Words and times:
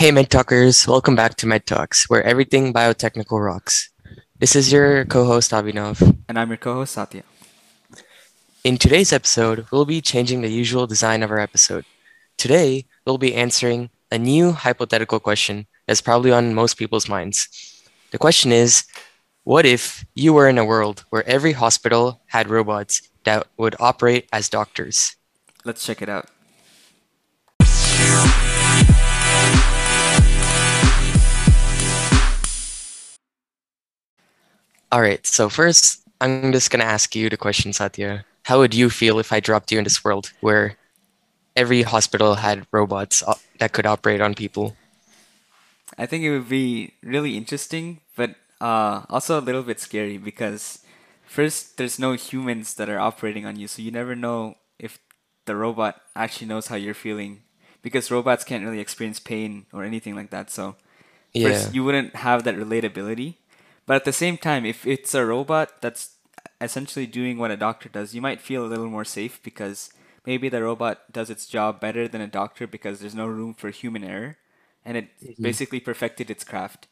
Hey, 0.00 0.10
Med 0.12 0.30
Talkers, 0.30 0.88
welcome 0.88 1.14
back 1.14 1.34
to 1.34 1.46
Med 1.46 1.66
Talks, 1.66 2.08
where 2.08 2.22
everything 2.22 2.72
biotechnical 2.72 3.38
rocks. 3.38 3.90
This 4.38 4.56
is 4.56 4.72
your 4.72 5.04
co 5.04 5.26
host, 5.26 5.50
Abhinav. 5.50 6.00
And 6.26 6.38
I'm 6.38 6.48
your 6.48 6.56
co 6.56 6.72
host, 6.72 6.94
Satya. 6.94 7.22
In 8.64 8.78
today's 8.78 9.12
episode, 9.12 9.66
we'll 9.70 9.84
be 9.84 10.00
changing 10.00 10.40
the 10.40 10.48
usual 10.48 10.86
design 10.86 11.22
of 11.22 11.30
our 11.30 11.38
episode. 11.38 11.84
Today, 12.38 12.86
we'll 13.04 13.18
be 13.18 13.34
answering 13.34 13.90
a 14.10 14.16
new 14.16 14.52
hypothetical 14.52 15.20
question 15.20 15.66
that's 15.86 16.00
probably 16.00 16.32
on 16.32 16.54
most 16.54 16.78
people's 16.78 17.06
minds. 17.06 17.46
The 18.10 18.16
question 18.16 18.52
is 18.52 18.84
What 19.44 19.66
if 19.66 20.06
you 20.14 20.32
were 20.32 20.48
in 20.48 20.56
a 20.56 20.64
world 20.64 21.04
where 21.10 21.28
every 21.28 21.52
hospital 21.52 22.22
had 22.28 22.48
robots 22.48 23.02
that 23.24 23.48
would 23.58 23.76
operate 23.78 24.30
as 24.32 24.48
doctors? 24.48 25.14
Let's 25.66 25.84
check 25.84 26.00
it 26.00 26.08
out. 26.08 26.30
All 34.92 35.00
right, 35.00 35.24
so 35.26 35.48
first, 35.48 36.02
I'm 36.20 36.52
just 36.52 36.70
going 36.70 36.80
to 36.80 36.86
ask 36.86 37.14
you 37.14 37.30
the 37.30 37.36
question, 37.36 37.72
Satya. 37.72 38.24
How 38.44 38.58
would 38.58 38.74
you 38.74 38.90
feel 38.90 39.18
if 39.18 39.32
I 39.32 39.40
dropped 39.40 39.70
you 39.70 39.78
in 39.78 39.84
this 39.84 40.02
world 40.04 40.32
where 40.40 40.76
every 41.56 41.82
hospital 41.82 42.36
had 42.36 42.66
robots 42.72 43.22
uh, 43.26 43.34
that 43.58 43.72
could 43.72 43.86
operate 43.86 44.20
on 44.20 44.34
people? 44.34 44.76
I 45.98 46.06
think 46.06 46.24
it 46.24 46.30
would 46.30 46.48
be 46.48 46.94
really 47.02 47.36
interesting, 47.36 48.00
but 48.16 48.34
uh, 48.60 49.02
also 49.08 49.38
a 49.38 49.42
little 49.42 49.62
bit 49.62 49.80
scary 49.80 50.18
because 50.18 50.80
first, 51.26 51.76
there's 51.76 51.98
no 51.98 52.12
humans 52.14 52.74
that 52.74 52.88
are 52.88 52.98
operating 53.00 53.46
on 53.46 53.56
you, 53.56 53.68
so 53.68 53.82
you 53.82 53.90
never 53.90 54.14
know 54.16 54.56
if 54.78 54.98
the 55.46 55.56
robot 55.56 56.00
actually 56.16 56.46
knows 56.48 56.68
how 56.68 56.76
you're 56.76 56.94
feeling 56.94 57.42
because 57.82 58.10
robots 58.10 58.44
can't 58.44 58.64
really 58.64 58.80
experience 58.80 59.20
pain 59.20 59.66
or 59.72 59.84
anything 59.84 60.14
like 60.14 60.30
that. 60.30 60.50
So, 60.50 60.76
first, 61.38 61.68
Yeah, 61.68 61.70
you 61.72 61.84
wouldn't 61.84 62.16
have 62.16 62.44
that 62.44 62.56
relatability. 62.56 63.36
But 63.90 63.96
at 63.96 64.04
the 64.06 64.12
same 64.14 64.38
time, 64.38 64.64
if 64.64 64.86
it's 64.86 65.14
a 65.14 65.26
robot 65.26 65.82
that's 65.82 66.14
essentially 66.60 67.06
doing 67.06 67.38
what 67.38 67.50
a 67.50 67.56
doctor 67.56 67.88
does, 67.88 68.14
you 68.14 68.22
might 68.22 68.40
feel 68.40 68.64
a 68.64 68.70
little 68.70 68.86
more 68.88 69.04
safe 69.04 69.42
because 69.42 69.90
maybe 70.24 70.48
the 70.48 70.62
robot 70.62 71.10
does 71.12 71.28
its 71.28 71.46
job 71.46 71.80
better 71.80 72.06
than 72.06 72.20
a 72.22 72.28
doctor 72.28 72.68
because 72.68 73.00
there's 73.00 73.16
no 73.16 73.26
room 73.26 73.54
for 73.54 73.70
human 73.70 74.04
error 74.04 74.38
and 74.84 74.96
it 74.96 75.08
Mhm. 75.22 75.50
basically 75.50 75.80
perfected 75.80 76.30
its 76.30 76.44
craft. 76.44 76.86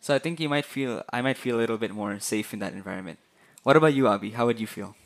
So 0.00 0.14
I 0.14 0.18
think 0.18 0.40
you 0.40 0.48
might 0.48 0.66
feel 0.66 1.02
I 1.12 1.22
might 1.22 1.38
feel 1.38 1.56
a 1.56 1.62
little 1.62 1.78
bit 1.78 1.92
more 1.92 2.18
safe 2.20 2.52
in 2.52 2.60
that 2.60 2.74
environment. 2.74 3.20
What 3.64 3.76
about 3.76 3.94
you, 3.94 4.04
Abhi? 4.04 4.34
How 4.34 4.46
would 4.46 4.60
you 4.60 4.66
feel? 4.68 4.96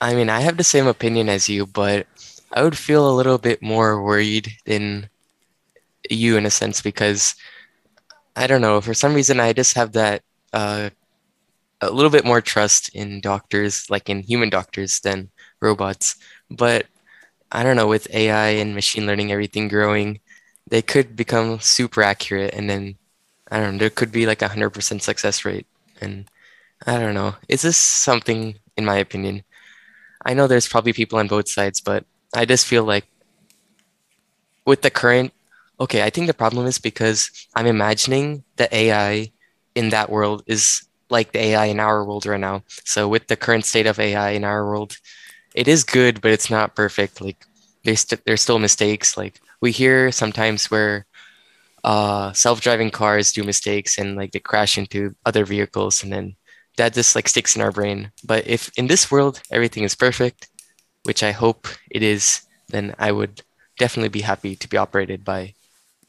I 0.00 0.14
mean, 0.14 0.30
I 0.30 0.40
have 0.40 0.58
the 0.58 0.64
same 0.64 0.86
opinion 0.86 1.28
as 1.28 1.48
you, 1.48 1.66
but 1.66 2.06
I 2.52 2.62
would 2.62 2.78
feel 2.78 3.08
a 3.08 3.16
little 3.16 3.38
bit 3.38 3.62
more 3.62 4.02
worried 4.02 4.52
than 4.66 5.10
you 6.10 6.36
in 6.38 6.46
a 6.46 6.50
sense 6.50 6.80
because 6.82 7.34
I 8.36 8.46
don't 8.46 8.60
know, 8.60 8.80
for 8.80 8.94
some 8.94 9.14
reason, 9.14 9.40
I 9.40 9.52
just 9.52 9.74
have 9.74 9.92
that 9.92 10.22
uh, 10.52 10.90
a 11.80 11.90
little 11.90 12.10
bit 12.10 12.24
more 12.24 12.40
trust 12.40 12.94
in 12.94 13.20
doctors, 13.20 13.88
like 13.90 14.08
in 14.08 14.20
human 14.20 14.50
doctors, 14.50 15.00
than 15.00 15.30
robots. 15.60 16.16
But 16.50 16.86
I 17.52 17.62
don't 17.62 17.76
know, 17.76 17.88
with 17.88 18.12
AI 18.14 18.48
and 18.60 18.74
machine 18.74 19.06
learning, 19.06 19.32
everything 19.32 19.68
growing, 19.68 20.20
they 20.68 20.82
could 20.82 21.16
become 21.16 21.60
super 21.60 22.02
accurate, 22.02 22.54
and 22.54 22.70
then 22.70 22.96
I 23.50 23.58
don't 23.58 23.72
know, 23.72 23.78
there 23.78 23.90
could 23.90 24.12
be 24.12 24.26
like 24.26 24.42
a 24.42 24.48
100% 24.48 25.02
success 25.02 25.44
rate. 25.44 25.66
And 26.00 26.30
I 26.86 26.98
don't 26.98 27.14
know, 27.14 27.34
is 27.48 27.62
this 27.62 27.76
something, 27.76 28.58
in 28.76 28.84
my 28.84 28.96
opinion? 28.96 29.42
I 30.24 30.34
know 30.34 30.46
there's 30.46 30.68
probably 30.68 30.92
people 30.92 31.18
on 31.18 31.28
both 31.28 31.48
sides, 31.48 31.80
but 31.80 32.04
I 32.34 32.44
just 32.44 32.66
feel 32.66 32.84
like 32.84 33.06
with 34.64 34.82
the 34.82 34.90
current, 34.90 35.32
okay, 35.80 36.02
I 36.02 36.10
think 36.10 36.26
the 36.26 36.34
problem 36.34 36.66
is 36.66 36.78
because 36.78 37.30
I'm 37.54 37.66
imagining 37.66 38.44
the 38.56 38.68
AI 38.74 39.32
in 39.74 39.90
that 39.90 40.10
world 40.10 40.42
is 40.46 40.86
like 41.10 41.32
the 41.32 41.40
AI 41.40 41.64
in 41.66 41.80
our 41.80 42.04
world 42.04 42.26
right 42.26 42.40
now. 42.40 42.62
So 42.84 43.08
with 43.08 43.26
the 43.28 43.36
current 43.36 43.64
state 43.64 43.86
of 43.86 43.98
AI 43.98 44.30
in 44.30 44.44
our 44.44 44.64
world, 44.66 44.96
it 45.54 45.68
is 45.68 45.84
good, 45.84 46.20
but 46.20 46.32
it's 46.32 46.50
not 46.50 46.76
perfect. 46.76 47.20
Like 47.20 47.46
there's 47.84 48.02
st 48.02 48.22
there's 48.26 48.42
still 48.42 48.58
mistakes. 48.60 49.16
Like 49.16 49.40
we 49.60 49.72
hear 49.72 50.12
sometimes 50.12 50.70
where 50.70 51.06
uh 51.84 52.32
self-driving 52.32 52.90
cars 52.90 53.32
do 53.32 53.42
mistakes 53.42 53.98
and 53.98 54.16
like 54.16 54.32
they 54.32 54.40
crash 54.40 54.76
into 54.76 55.14
other 55.24 55.44
vehicles 55.46 56.02
and 56.02 56.12
then 56.12 56.36
that 56.76 56.94
just 56.94 57.14
like 57.14 57.28
sticks 57.28 57.56
in 57.56 57.62
our 57.62 57.72
brain. 57.72 58.12
But 58.24 58.46
if 58.46 58.70
in 58.76 58.86
this 58.86 59.10
world 59.10 59.42
everything 59.50 59.84
is 59.84 59.94
perfect, 59.94 60.48
which 61.04 61.22
I 61.22 61.32
hope 61.32 61.68
it 61.90 62.02
is, 62.02 62.42
then 62.68 62.94
I 62.98 63.12
would 63.12 63.42
definitely 63.78 64.10
be 64.10 64.22
happy 64.22 64.56
to 64.56 64.68
be 64.68 64.76
operated 64.78 65.24
by 65.24 65.54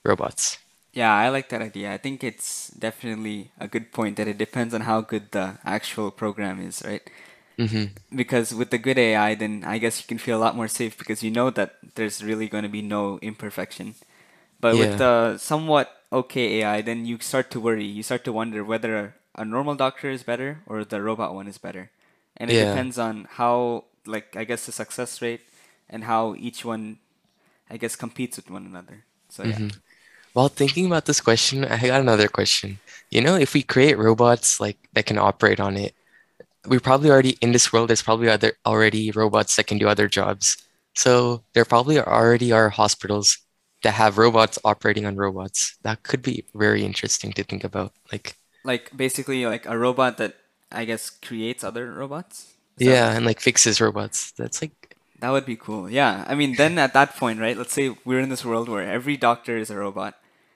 robots. 0.03 0.57
Yeah, 0.93 1.13
I 1.13 1.29
like 1.29 1.49
that 1.49 1.61
idea. 1.61 1.93
I 1.93 1.97
think 1.97 2.23
it's 2.23 2.67
definitely 2.69 3.51
a 3.59 3.67
good 3.67 3.91
point 3.93 4.17
that 4.17 4.27
it 4.27 4.37
depends 4.37 4.73
on 4.73 4.81
how 4.81 5.01
good 5.01 5.31
the 5.31 5.57
actual 5.63 6.11
program 6.11 6.59
is, 6.61 6.81
right? 6.85 7.01
hmm 7.57 8.01
Because 8.13 8.53
with 8.53 8.71
the 8.71 8.77
good 8.77 8.97
AI, 8.97 9.35
then 9.35 9.63
I 9.63 9.77
guess 9.77 9.99
you 10.01 10.07
can 10.07 10.17
feel 10.17 10.37
a 10.37 10.43
lot 10.43 10.55
more 10.55 10.67
safe 10.67 10.97
because 10.97 11.23
you 11.23 11.31
know 11.31 11.49
that 11.51 11.77
there's 11.95 12.21
really 12.23 12.49
going 12.49 12.63
to 12.63 12.69
be 12.69 12.81
no 12.81 13.19
imperfection. 13.19 13.95
But 14.59 14.77
with 14.77 14.97
the 14.97 15.37
somewhat 15.37 15.91
okay 16.13 16.61
AI, 16.61 16.81
then 16.81 17.05
you 17.05 17.19
start 17.19 17.51
to 17.51 17.59
worry. 17.61 17.85
You 17.85 18.03
start 18.03 18.23
to 18.25 18.33
wonder 18.33 18.63
whether 18.63 19.15
a 19.35 19.45
normal 19.45 19.75
doctor 19.75 20.09
is 20.11 20.23
better 20.23 20.61
or 20.67 20.85
the 20.85 21.01
robot 21.01 21.35
one 21.35 21.47
is 21.47 21.57
better. 21.57 21.91
And 22.37 22.51
it 22.51 22.57
Yeah. 22.57 22.59
depends 22.59 22.97
on 22.99 23.27
how, 23.31 23.85
like, 24.05 24.35
I 24.37 24.43
guess 24.45 24.65
the 24.65 24.73
success 24.73 25.21
rate 25.21 25.41
and 25.89 26.05
how 26.05 26.35
each 26.35 26.65
one, 26.65 26.99
I 27.69 27.77
guess, 27.77 27.95
competes 27.95 28.37
with 28.37 28.49
one 28.51 28.65
another. 28.65 29.05
So 29.29 29.43
yeah. 29.43 29.59
While 30.33 30.47
thinking 30.47 30.85
about 30.85 31.05
this 31.05 31.19
question, 31.19 31.65
I 31.65 31.87
got 31.87 32.01
another 32.01 32.27
question. 32.27 32.79
You 33.09 33.21
know, 33.21 33.35
if 33.35 33.53
we 33.53 33.63
create 33.63 33.97
robots 33.97 34.59
like 34.59 34.77
that 34.93 35.05
can 35.05 35.17
operate 35.17 35.59
on 35.59 35.75
it, 35.75 35.93
we 36.65 36.79
probably 36.79 37.09
already 37.09 37.37
in 37.41 37.51
this 37.51 37.73
world, 37.73 37.89
there's 37.89 38.01
probably 38.01 38.29
other 38.29 38.53
already 38.65 39.11
robots 39.11 39.55
that 39.55 39.67
can 39.67 39.77
do 39.77 39.87
other 39.87 40.07
jobs. 40.07 40.57
So 40.93 41.43
there 41.53 41.65
probably 41.65 41.99
already 41.99 42.51
are 42.51 42.69
hospitals 42.69 43.37
that 43.83 43.95
have 43.95 44.17
robots 44.17 44.59
operating 44.63 45.05
on 45.05 45.15
robots. 45.15 45.75
That 45.81 46.03
could 46.03 46.21
be 46.21 46.45
very 46.53 46.83
interesting 46.83 47.33
to 47.33 47.43
think 47.43 47.63
about. 47.63 47.93
Like, 48.11 48.37
Like 48.63 48.95
basically 48.95 49.45
like 49.45 49.65
a 49.65 49.77
robot 49.77 50.17
that 50.17 50.35
I 50.71 50.85
guess 50.85 51.09
creates 51.09 51.63
other 51.63 51.91
robots. 51.91 52.53
Is 52.77 52.87
yeah, 52.87 53.11
and 53.11 53.25
like 53.25 53.39
fixes 53.39 53.81
robots. 53.81 54.31
That's 54.31 54.61
like, 54.61 54.95
that 55.19 55.31
would 55.31 55.45
be 55.45 55.55
cool. 55.55 55.89
Yeah. 55.89 56.25
I 56.27 56.35
mean, 56.35 56.55
then 56.55 56.77
at 56.77 56.93
that 56.93 57.17
point, 57.17 57.39
right? 57.39 57.57
Let's 57.57 57.73
say 57.73 57.95
we're 58.05 58.19
in 58.21 58.29
this 58.29 58.45
world 58.45 58.69
where 58.69 58.87
every 58.87 59.17
doctor 59.17 59.57
is 59.57 59.69
a 59.69 59.77
robot. 59.77 60.15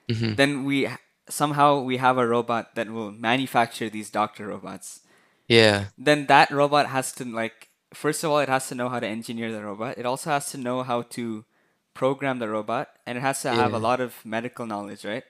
Hmm 0.10 0.36
Then 0.36 0.64
we 0.66 0.90
somehow 1.30 1.82
we 1.82 1.98
have 1.98 2.18
a 2.18 2.28
robot 2.28 2.76
that 2.76 2.90
will 2.90 3.12
manufacture 3.12 3.90
these 3.90 4.10
doctor 4.10 4.48
robots. 4.48 5.02
yeah, 5.48 5.88
Then 5.98 6.28
that 6.28 6.52
robot 6.52 6.88
has 6.88 7.12
to 7.14 7.26
like 7.26 7.70
first 7.94 8.24
of 8.24 8.32
all 8.32 8.40
it 8.40 8.50
has 8.50 8.68
to 8.70 8.76
know 8.76 8.90
how 8.90 9.00
to 9.00 9.08
engineer 9.08 9.52
the 9.52 9.64
robot. 9.64 9.98
It 9.98 10.06
also 10.06 10.30
has 10.32 10.50
to 10.52 10.58
know 10.58 10.84
how 10.84 11.04
to 11.18 11.46
program 11.94 12.40
the 12.40 12.50
robot 12.50 12.90
and 13.06 13.18
it 13.18 13.22
has 13.22 13.42
to 13.44 13.54
have 13.54 13.74
a 13.74 13.80
lot 13.80 14.00
of 14.02 14.24
medical 14.26 14.66
knowledge, 14.66 15.06
right? 15.06 15.24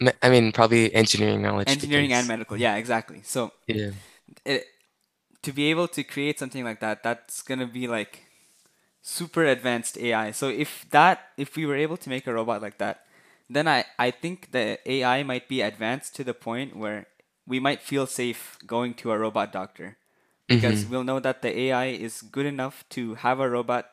Me- 0.00 0.12
I 0.22 0.28
mean, 0.30 0.52
probably 0.52 0.92
engineering 0.94 1.42
knowledge 1.42 1.68
Engineering 1.68 2.12
and 2.12 2.26
medical. 2.26 2.56
Yeah, 2.56 2.76
exactly. 2.76 3.22
So 3.24 3.52
yeah, 3.66 3.90
it 4.44 4.66
to 5.42 5.52
be 5.52 5.70
able 5.70 5.88
to 5.88 6.02
create 6.04 6.38
something 6.38 6.64
like 6.64 6.80
that, 6.80 7.02
that's 7.02 7.42
gonna 7.42 7.66
be 7.66 7.86
like 7.88 8.24
super 9.02 9.44
advanced 9.44 9.96
AI. 9.98 10.30
So 10.32 10.48
if 10.48 10.86
that 10.90 11.30
if 11.36 11.56
we 11.56 11.66
were 11.66 11.76
able 11.76 11.96
to 11.98 12.08
make 12.10 12.26
a 12.26 12.32
robot 12.34 12.62
like 12.62 12.78
that, 12.78 13.04
then 13.54 13.68
I 13.68 13.84
I 13.98 14.10
think 14.10 14.52
the 14.52 14.78
AI 14.86 15.22
might 15.22 15.48
be 15.48 15.60
advanced 15.60 16.14
to 16.16 16.24
the 16.24 16.34
point 16.34 16.76
where 16.76 17.06
we 17.46 17.60
might 17.60 17.82
feel 17.82 18.06
safe 18.06 18.58
going 18.66 18.94
to 19.02 19.12
a 19.12 19.18
robot 19.18 19.52
doctor 19.52 19.98
because 20.48 20.84
hmm 20.84 20.86
we'll 20.86 21.04
know 21.04 21.20
that 21.20 21.42
the 21.42 21.50
AI 21.68 21.86
is 21.86 22.22
good 22.22 22.46
enough 22.46 22.84
to 22.90 23.14
have 23.16 23.40
a 23.40 23.50
robot 23.50 23.90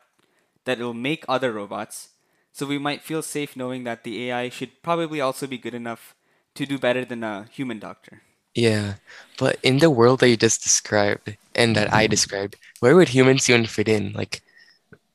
that 0.64 0.78
will 0.78 0.94
make 0.94 1.24
other 1.28 1.52
robots. 1.52 2.10
So 2.52 2.66
we 2.66 2.78
might 2.78 3.02
feel 3.02 3.22
safe 3.22 3.56
knowing 3.56 3.84
that 3.84 4.04
the 4.04 4.30
AI 4.30 4.48
should 4.50 4.82
probably 4.82 5.20
also 5.20 5.46
be 5.46 5.58
good 5.58 5.74
enough 5.74 6.14
to 6.56 6.66
do 6.66 6.78
better 6.78 7.04
than 7.04 7.24
a 7.24 7.44
human 7.52 7.78
doctor. 7.80 8.22
Yeah, 8.54 8.96
but 9.38 9.58
in 9.62 9.78
the 9.78 9.90
world 9.90 10.20
that 10.20 10.28
you 10.28 10.36
just 10.36 10.62
described 10.62 11.36
and 11.54 11.76
that 11.76 11.92
I 11.92 12.06
described, 12.06 12.56
where 12.80 12.96
would 12.96 13.08
humans 13.10 13.48
even 13.48 13.66
fit 13.66 13.88
in? 13.88 14.12
Like, 14.12 14.42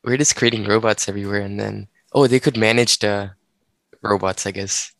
we're 0.03 0.17
just 0.17 0.35
creating 0.37 0.65
robots 0.65 1.09
everywhere, 1.09 1.41
and 1.41 1.59
then, 1.59 1.89
oh, 2.13 2.27
they 2.27 2.39
could 2.41 2.57
manage 2.57 2.99
the 2.99 3.34
robots, 4.09 4.45
I 4.45 4.51
guess. 4.51 4.91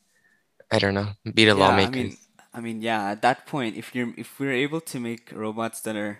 I 0.72 0.80
don't 0.80 0.96
know, 0.96 1.14
be 1.34 1.46
the 1.46 1.56
Yeah, 1.56 1.80
I 1.80 1.90
mean, 1.90 2.18
I 2.54 2.60
mean, 2.60 2.82
yeah. 2.82 3.12
At 3.12 3.22
that 3.22 3.46
point, 3.46 3.78
if 3.78 3.96
you're 3.96 4.14
if 4.18 4.40
we're 4.40 4.54
able 4.54 4.82
to 4.82 5.00
make 5.00 5.32
robots 5.32 5.82
that 5.82 5.96
are 5.96 6.20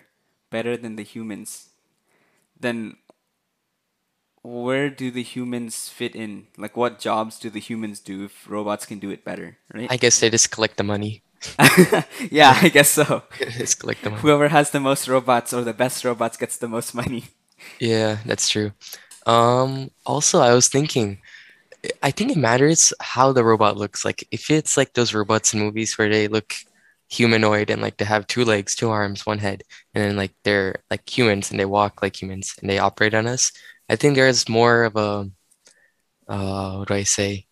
better 0.50 0.76
than 0.76 0.96
the 0.96 1.02
humans, 1.02 1.70
then 2.58 2.96
where 4.42 4.88
do 4.88 5.10
the 5.10 5.22
humans 5.22 5.88
fit 5.90 6.14
in? 6.16 6.46
Like, 6.56 6.76
what 6.76 6.98
jobs 6.98 7.38
do 7.38 7.50
the 7.50 7.60
humans 7.60 8.00
do 8.00 8.24
if 8.24 8.48
robots 8.48 8.86
can 8.86 8.98
do 8.98 9.10
it 9.10 9.24
better, 9.24 9.58
right? 9.74 9.90
I 9.90 9.96
guess 9.96 10.20
they 10.20 10.30
just 10.30 10.50
collect 10.52 10.76
the 10.76 10.84
money. 10.84 11.22
Yeah, 12.30 12.58
I 12.60 12.68
guess 12.68 12.90
so. 12.90 13.22
Just 13.38 13.80
collect 13.80 14.02
the 14.02 14.10
money. 14.10 14.22
Whoever 14.22 14.48
has 14.48 14.70
the 14.70 14.80
most 14.80 15.08
robots 15.08 15.52
or 15.52 15.62
the 15.62 15.72
best 15.72 16.04
robots 16.04 16.36
gets 16.36 16.56
the 16.56 16.68
most 16.68 16.94
money. 16.94 17.24
Yeah, 17.80 18.18
that's 18.24 18.48
true. 18.48 18.72
Um, 19.26 19.90
also, 20.06 20.40
I 20.40 20.54
was 20.54 20.68
thinking, 20.68 21.20
I 22.02 22.10
think 22.10 22.30
it 22.32 22.36
matters 22.38 22.92
how 23.00 23.32
the 23.32 23.44
robot 23.44 23.76
looks. 23.76 24.04
Like 24.04 24.26
if 24.30 24.50
it's 24.50 24.76
like 24.76 24.92
those 24.94 25.14
robots 25.14 25.52
in 25.54 25.60
movies 25.60 25.98
where 25.98 26.08
they 26.08 26.28
look 26.28 26.54
humanoid 27.08 27.70
and 27.70 27.82
like 27.82 27.96
they 27.98 28.04
have 28.04 28.26
two 28.26 28.44
legs, 28.44 28.74
two 28.74 28.90
arms, 28.90 29.26
one 29.26 29.38
head, 29.38 29.62
and 29.94 30.04
then 30.04 30.16
like 30.16 30.32
they're 30.44 30.76
like 30.90 31.08
humans 31.08 31.50
and 31.50 31.60
they 31.60 31.64
walk 31.66 32.02
like 32.02 32.20
humans 32.20 32.54
and 32.60 32.70
they 32.70 32.78
operate 32.78 33.14
on 33.14 33.26
us. 33.26 33.52
I 33.88 33.96
think 33.96 34.16
there's 34.16 34.48
more 34.48 34.84
of 34.84 34.96
a 34.96 35.30
uh 36.28 36.76
what 36.78 36.88
do 36.88 36.94
I 36.94 37.02
say? 37.04 37.46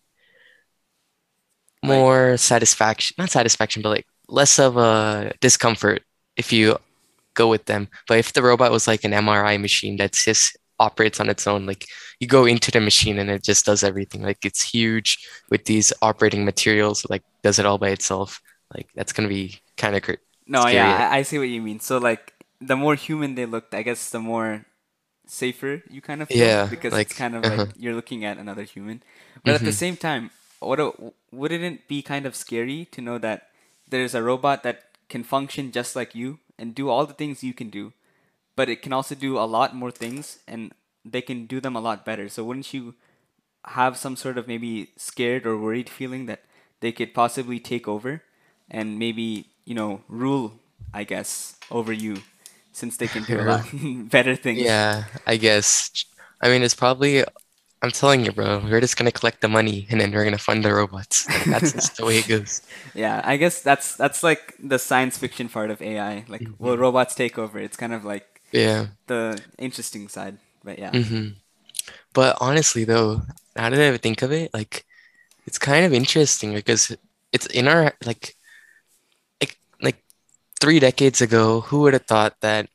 Like, 1.87 1.99
More 1.99 2.37
satisfaction, 2.37 3.15
not 3.17 3.29
satisfaction, 3.29 3.81
but 3.81 3.89
like 3.89 4.07
less 4.27 4.57
of 4.59 4.77
a 4.77 5.33
discomfort 5.41 6.01
if 6.35 6.51
you 6.51 6.77
go 7.35 7.49
with 7.49 7.65
them. 7.65 7.89
But 8.07 8.19
if 8.19 8.33
the 8.33 8.43
robot 8.43 8.71
was 8.71 8.87
like 8.87 9.03
an 9.05 9.13
MRI 9.13 9.57
machine 9.57 9.97
that's 9.97 10.25
just 10.25 10.57
operates 10.79 11.19
on 11.19 11.29
its 11.29 11.47
own, 11.47 11.65
like 11.65 11.85
you 12.19 12.27
go 12.27 12.45
into 12.45 12.71
the 12.71 12.81
machine 12.81 13.19
and 13.19 13.29
it 13.29 13.43
just 13.43 13.65
does 13.65 13.83
everything. 13.83 14.21
Like 14.23 14.45
it's 14.45 14.61
huge 14.61 15.17
with 15.49 15.65
these 15.65 15.93
operating 16.01 16.45
materials, 16.45 17.05
like 17.09 17.23
does 17.43 17.59
it 17.59 17.65
all 17.65 17.77
by 17.77 17.89
itself. 17.89 18.41
Like 18.73 18.89
that's 18.95 19.13
gonna 19.13 19.29
be 19.29 19.59
kind 19.77 19.95
of 19.95 20.03
no, 20.47 20.67
scary. 20.67 20.95
yeah, 20.95 21.09
I, 21.11 21.17
I 21.19 21.21
see 21.23 21.37
what 21.37 21.49
you 21.49 21.61
mean. 21.61 21.79
So 21.79 21.97
like 21.97 22.33
the 22.61 22.75
more 22.75 22.95
human 22.95 23.35
they 23.35 23.45
looked, 23.45 23.73
I 23.73 23.81
guess 23.81 24.09
the 24.09 24.19
more 24.19 24.65
safer 25.27 25.83
you 25.89 26.01
kind 26.01 26.21
of 26.21 26.29
feel 26.29 26.51
Yeah, 26.51 26.69
because 26.69 26.97
it's 26.97 27.13
kind 27.13 27.35
of 27.35 27.45
like 27.45 27.63
uh-huh. 27.63 27.73
you're 27.77 27.95
looking 27.95 28.25
at 28.25 28.37
another 28.37 28.63
human. 28.63 29.03
But 29.45 29.55
at 29.55 29.65
the 29.65 29.71
hmm 29.71 29.73
same 29.73 29.97
time, 29.97 30.31
what 30.59 30.79
a, 30.79 30.91
wouldn't 31.31 31.63
it 31.63 31.87
be 31.87 32.01
kind 32.01 32.25
of 32.25 32.35
scary 32.35 32.87
to 32.91 33.01
know 33.01 33.17
that 33.19 33.49
there's 33.89 34.15
a 34.15 34.23
robot 34.23 34.63
that 34.63 34.83
can 35.09 35.23
function 35.23 35.71
just 35.71 35.95
like 35.95 36.15
you 36.15 36.39
and 36.59 36.75
do 36.75 36.89
all 36.89 37.05
the 37.05 37.13
things 37.13 37.43
you 37.43 37.53
can 37.53 37.69
do, 37.69 37.93
but 38.55 38.69
it 38.69 38.81
can 38.81 38.93
also 38.93 39.15
do 39.15 39.37
a 39.37 39.45
lot 39.47 39.75
more 39.75 39.91
things 39.91 40.39
and 40.47 40.73
they 41.05 41.21
can 41.21 41.45
do 41.45 41.59
them 41.61 41.75
a 41.75 41.81
lot 41.81 42.05
better. 42.05 42.29
So 42.29 42.43
wouldn't 42.43 42.73
you 42.73 42.95
have 43.65 43.97
some 43.97 44.15
sort 44.15 44.37
of 44.37 44.47
maybe 44.47 44.91
scared 44.97 45.45
or 45.45 45.57
worried 45.57 45.89
feeling 45.89 46.25
that 46.27 46.43
they 46.81 46.91
could 46.91 47.13
possibly 47.13 47.59
take 47.59 47.87
over 47.87 48.23
and 48.69 48.99
maybe, 48.99 49.49
you 49.65 49.75
know, 49.75 50.01
rule, 50.07 50.59
I 50.93 51.03
guess, 51.03 51.57
over 51.71 51.93
you 51.93 52.23
since 52.71 52.97
they 52.97 53.07
can 53.07 53.25
do 53.25 53.39
a 53.39 53.43
lot 53.43 53.61
better 54.09 54.35
things? 54.35 54.79
Yeah, 54.79 55.05
I 55.25 55.37
guess. 55.37 55.91
I 56.41 56.49
mean, 56.49 56.63
it's 56.63 56.75
probably, 56.75 57.23
I'm 57.81 57.91
telling 57.91 58.25
you, 58.25 58.31
bro, 58.31 58.59
we're 58.65 58.81
just 58.81 58.97
gonna 58.97 59.11
collect 59.11 59.41
the 59.41 59.49
money 59.49 59.87
and 59.89 60.01
then 60.01 60.11
we're 60.11 60.25
gonna 60.25 60.37
fund 60.39 60.65
the 60.65 60.73
robots. 60.73 61.27
Like 61.33 61.47
that's 61.49 61.73
just 61.73 61.97
the 61.97 62.05
way 62.05 62.19
it 62.19 62.27
goes. 62.27 62.61
Yeah, 62.93 63.21
I 63.23 63.37
guess 63.37 63.61
that's 63.61 63.95
that's 63.95 64.23
like 64.23 64.55
the 64.59 64.79
science 64.79 65.17
fiction 65.17 65.49
part 65.49 65.69
of 65.71 65.81
AI. 65.81 66.25
Like, 66.27 66.49
will 66.59 66.77
hmm 66.77 66.77
robots 66.77 67.15
take 67.15 67.37
over? 67.37 67.59
It's 67.59 67.77
kind 67.77 67.93
of 67.93 68.05
like 68.05 68.34
Yeah. 68.51 68.87
the 69.07 69.41
interesting 69.57 70.07
side. 70.07 70.37
But 70.63 70.79
yeah. 70.79 70.91
hmm 70.91 71.29
But 72.13 72.37
honestly, 72.41 72.83
though, 72.85 73.21
now 73.55 73.69
that 73.69 73.79
I 73.79 73.83
ever 73.85 73.97
think 73.97 74.21
of 74.21 74.31
it, 74.31 74.53
like 74.53 74.85
it's 75.47 75.57
kind 75.59 75.85
of 75.85 75.93
interesting 75.93 76.53
because 76.53 76.95
it's 77.33 77.47
in 77.47 77.67
our 77.67 77.93
like 78.05 78.35
like 79.41 79.57
like 79.81 80.03
three 80.61 80.79
decades 80.79 81.21
ago, 81.21 81.61
who 81.61 81.81
would 81.81 81.93
have 81.93 82.05
thought 82.05 82.35
that 82.41 82.69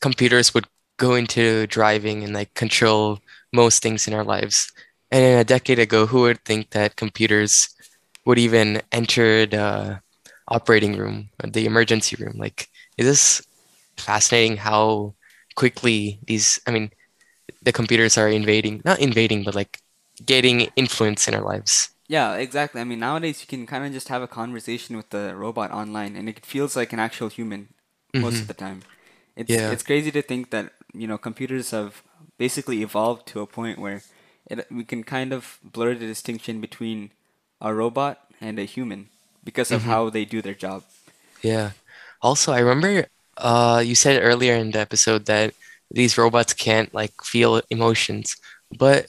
computers 0.00 0.54
would 0.54 0.66
go 0.98 1.14
into 1.14 1.66
driving 1.68 2.24
and 2.24 2.34
like 2.34 2.54
control 2.54 3.20
most 3.52 3.82
things 3.82 4.08
in 4.08 4.14
our 4.14 4.24
lives? 4.24 4.72
And 5.10 5.22
then 5.24 5.38
a 5.40 5.44
decade 5.44 5.78
ago, 5.78 6.06
who 6.06 6.22
would 6.22 6.44
think 6.44 6.70
that 6.70 6.96
computers 6.96 7.68
would 8.26 8.38
even 8.38 8.82
enter 8.92 9.46
the 9.46 10.00
operating 10.48 10.96
room, 10.96 11.30
the 11.42 11.66
emergency 11.66 12.16
room? 12.16 12.34
Like, 12.38 12.68
is 12.98 13.06
this 13.06 13.42
fascinating 13.96 14.56
how 14.58 15.14
quickly 15.56 16.20
these, 16.26 16.60
I 16.66 16.70
mean, 16.72 16.90
the 17.62 17.72
computers 17.72 18.18
are 18.18 18.28
invading, 18.28 18.82
not 18.84 19.00
invading, 19.00 19.44
but 19.44 19.54
like 19.54 19.80
getting 20.24 20.62
influence 20.76 21.28
in 21.28 21.34
our 21.34 21.42
lives. 21.42 21.90
Yeah, 22.06 22.34
exactly. 22.34 22.80
I 22.80 22.84
mean, 22.84 22.98
nowadays 22.98 23.40
you 23.40 23.46
can 23.46 23.66
kind 23.66 23.84
of 23.86 23.92
just 23.92 24.08
have 24.08 24.22
a 24.22 24.28
conversation 24.28 24.96
with 24.96 25.10
the 25.10 25.34
robot 25.34 25.70
online, 25.70 26.16
and 26.16 26.28
it 26.28 26.44
feels 26.44 26.76
like 26.76 26.92
an 26.92 26.98
actual 27.00 27.28
human 27.28 27.72
most 28.18 28.42
of 28.42 28.46
hmm 28.46 28.48
the 28.48 28.54
time. 28.54 28.82
It's 29.36 29.62
Yeah. 29.62 29.68
it's 29.68 29.82
crazy 29.82 30.10
to 30.12 30.22
think 30.22 30.50
that, 30.50 30.72
you 30.92 31.06
know, 31.06 31.18
computers 31.18 31.70
have 31.70 32.02
basically 32.38 32.82
evolved 32.82 33.26
to 33.28 33.40
a 33.40 33.46
point 33.46 33.78
where 33.78 34.02
it, 34.50 34.66
we 34.70 34.84
can 34.84 35.02
kind 35.02 35.32
of 35.32 35.58
blur 35.64 35.94
the 35.94 36.06
distinction 36.06 36.60
between 36.60 37.10
a 37.60 37.72
robot 37.74 38.20
and 38.40 38.58
a 38.58 38.64
human 38.64 39.08
because 39.42 39.72
of 39.72 39.84
hmm 39.84 39.94
how 39.94 40.10
they 40.10 40.24
do 40.26 40.42
their 40.42 40.54
job. 40.54 40.84
Yeah. 41.42 41.72
Also, 42.22 42.52
I 42.52 42.60
remember 42.60 43.06
uh 43.38 43.82
you 43.84 43.94
said 43.94 44.22
earlier 44.22 44.54
in 44.54 44.70
the 44.72 44.78
episode 44.80 45.26
that 45.26 45.54
these 45.90 46.18
robots 46.18 46.52
can't 46.54 46.92
like 46.94 47.12
feel 47.22 47.60
emotions, 47.70 48.36
but 48.78 49.08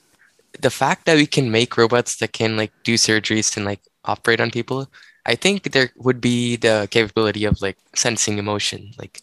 the 0.59 0.69
fact 0.71 1.05
that 1.05 1.17
we 1.17 1.27
can 1.27 1.51
make 1.51 1.77
robots 1.77 2.17
that 2.17 2.33
can 2.33 2.57
like 2.57 2.73
do 2.83 2.95
surgeries 2.95 3.55
and 3.57 3.65
like 3.65 3.81
operate 4.05 4.41
on 4.41 4.51
people, 4.51 4.91
I 5.25 5.35
think 5.35 5.71
there 5.73 5.91
would 5.97 6.21
be 6.21 6.55
the 6.57 6.87
capability 6.91 7.45
of 7.45 7.61
like 7.61 7.77
sensing 7.95 8.37
emotion, 8.39 8.91
like 8.99 9.21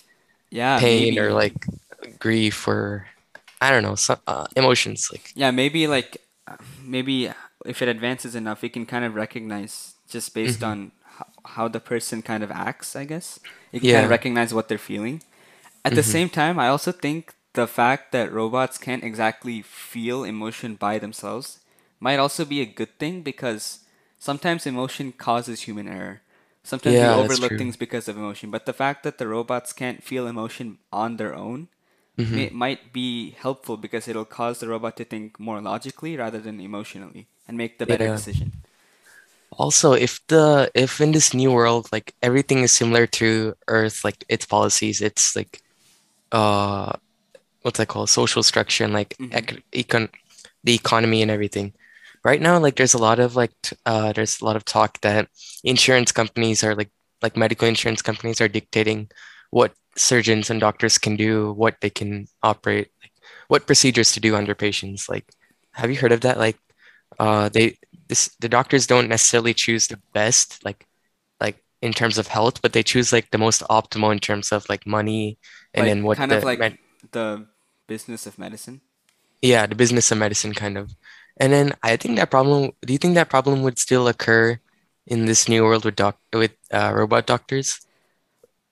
Yeah, 0.50 0.78
pain 0.78 1.18
or 1.18 1.32
like 1.32 1.54
grief 2.20 2.68
or 2.68 3.06
I 3.60 3.70
don't 3.70 3.82
know, 3.84 3.96
some 3.96 4.20
uh, 4.26 4.46
emotions 4.56 5.08
like 5.12 5.34
Yeah, 5.34 5.50
maybe 5.50 5.86
like 5.86 6.18
maybe 6.84 7.30
if 7.64 7.80
it 7.82 7.88
advances 7.88 8.34
enough, 8.34 8.64
it 8.64 8.70
can 8.72 8.86
kind 8.86 9.04
of 9.04 9.14
recognize 9.14 9.94
just 10.08 10.34
based 10.34 10.62
hmm 10.62 10.64
on 10.64 10.92
how, 11.46 11.68
the 11.68 11.80
person 11.80 12.22
kind 12.22 12.42
of 12.42 12.50
acts, 12.50 12.96
I 12.96 13.04
guess. 13.04 13.40
You 13.72 13.80
can 13.80 13.88
kind 13.90 14.04
of 14.04 14.10
recognize 14.10 14.54
what 14.54 14.68
they're 14.68 14.78
feeling. 14.78 15.22
At 15.84 15.94
the 15.94 16.02
hmm 16.02 16.14
same 16.14 16.28
time, 16.28 16.58
I 16.58 16.68
also 16.68 16.92
think 16.92 17.34
the 17.54 17.66
fact 17.66 18.12
that 18.12 18.32
robots 18.32 18.78
can't 18.78 19.04
exactly 19.04 19.62
feel 19.62 20.24
emotion 20.24 20.74
by 20.76 20.98
themselves 20.98 21.60
might 22.00 22.18
also 22.18 22.44
be 22.44 22.60
a 22.60 22.66
good 22.66 22.98
thing 22.98 23.22
because 23.22 23.80
sometimes 24.18 24.66
emotion 24.66 25.12
causes 25.12 25.62
human 25.62 25.88
error. 25.88 26.22
Sometimes 26.64 27.00
we 27.02 27.10
Yeah, 27.10 27.16
that's 27.16 27.50
overlook 27.50 27.56
things 27.58 27.76
because 27.76 28.08
of 28.08 28.16
emotion, 28.16 28.50
but 28.50 28.66
the 28.66 28.72
fact 28.72 29.02
that 29.04 29.18
the 29.18 29.28
robots 29.28 29.72
can't 29.72 30.02
feel 30.02 30.26
emotion 30.26 30.78
on 30.92 31.16
their 31.16 31.34
own 31.34 31.68
may, 32.28 32.48
hmm 32.48 32.50
might 32.50 32.92
be 32.92 33.30
helpful 33.32 33.76
because 33.76 34.08
it'll 34.08 34.24
cause 34.24 34.60
the 34.60 34.68
robot 34.68 34.96
to 34.96 35.04
think 35.04 35.38
more 35.40 35.60
logically 35.60 36.16
rather 36.16 36.40
than 36.40 36.60
emotionally 36.60 37.28
and 37.48 37.56
make 37.56 37.78
the 37.78 37.86
better 37.86 38.08
Yeah. 38.08 38.08
decision. 38.08 38.52
Also, 39.58 39.92
if 39.92 40.20
the 40.28 40.70
if 40.74 41.00
in 41.00 41.12
this 41.12 41.34
new 41.34 41.52
world, 41.52 41.88
like 41.92 42.14
everything 42.22 42.60
is 42.62 42.72
similar 42.72 43.06
to 43.20 43.54
Earth, 43.68 44.04
like 44.04 44.24
its 44.28 44.46
policies, 44.46 45.00
it's 45.00 45.36
like 45.36 45.60
uh 46.32 46.92
what's 47.62 47.78
that 47.78 47.88
called? 47.88 48.10
Social 48.10 48.42
structure 48.42 48.84
and 48.84 48.92
like 48.94 49.18
hmm 49.18 49.32
ec 49.32 49.62
econ 49.72 50.10
the 50.64 50.74
economy 50.74 51.22
and 51.22 51.30
everything. 51.30 51.74
Right 52.24 52.40
now, 52.40 52.58
like 52.58 52.76
there's 52.76 52.94
a 52.94 52.98
lot 53.02 53.18
of 53.20 53.36
like 53.36 53.52
t 53.62 53.76
uh 53.86 54.12
there's 54.12 54.40
a 54.40 54.44
lot 54.44 54.56
of 54.56 54.64
talk 54.64 55.00
that 55.02 55.28
insurance 55.64 56.12
companies 56.12 56.64
are 56.64 56.74
like 56.74 56.90
like 57.22 57.36
medical 57.36 57.68
insurance 57.68 58.02
companies 58.02 58.40
are 58.40 58.48
dictating 58.48 59.10
what 59.50 59.74
surgeons 59.96 60.50
and 60.50 60.60
doctors 60.60 60.98
can 60.98 61.16
do, 61.16 61.52
what 61.52 61.76
they 61.82 61.90
can 61.90 62.26
operate, 62.42 62.88
like 63.02 63.12
what 63.48 63.66
procedures 63.66 64.12
to 64.12 64.20
do 64.20 64.36
under 64.36 64.54
patients. 64.54 65.08
Like, 65.08 65.26
have 65.72 65.90
you 65.90 65.96
heard 65.98 66.12
of 66.12 66.22
that? 66.22 66.38
Like, 66.38 66.58
uh, 67.18 67.48
they 67.48 67.76
this 68.12 68.34
the 68.40 68.48
doctors 68.48 68.86
don't 68.86 69.08
necessarily 69.08 69.54
choose 69.54 69.88
the 69.88 70.00
best, 70.14 70.64
like 70.64 70.86
like 71.40 71.64
in 71.82 71.92
terms 71.94 72.18
of 72.18 72.28
health, 72.28 72.62
but 72.62 72.72
they 72.74 72.82
choose 72.84 73.12
like 73.12 73.30
the 73.32 73.38
most 73.38 73.62
optimal 73.70 74.12
in 74.12 74.20
terms 74.20 74.52
of 74.52 74.68
like 74.68 74.86
money 74.86 75.38
and 75.74 75.86
then 75.86 76.02
Like 76.02 76.04
what 76.04 76.18
kind 76.18 76.32
of 76.32 76.44
like 76.44 76.60
med 76.60 76.78
the 77.12 77.46
business 77.86 78.26
of 78.26 78.38
medicine. 78.38 78.80
yeah, 79.40 79.66
the 79.66 79.74
business 79.74 80.10
of 80.12 80.18
medicine 80.18 80.54
kind 80.54 80.78
of. 80.78 80.90
And 81.38 81.52
then 81.52 81.72
I 81.82 81.96
think 81.96 82.16
that 82.16 82.30
problem, 82.30 82.72
do 82.82 82.92
you 82.92 82.98
think 82.98 83.14
that 83.14 83.30
problem 83.30 83.62
would 83.62 83.78
still 83.78 84.06
occur 84.08 84.60
in 85.06 85.24
this 85.26 85.48
new 85.48 85.64
world 85.64 85.84
with 85.84 85.96
doc 85.96 86.18
with 86.32 86.52
uh, 86.72 86.92
robot 86.94 87.26
doctors? 87.26 87.80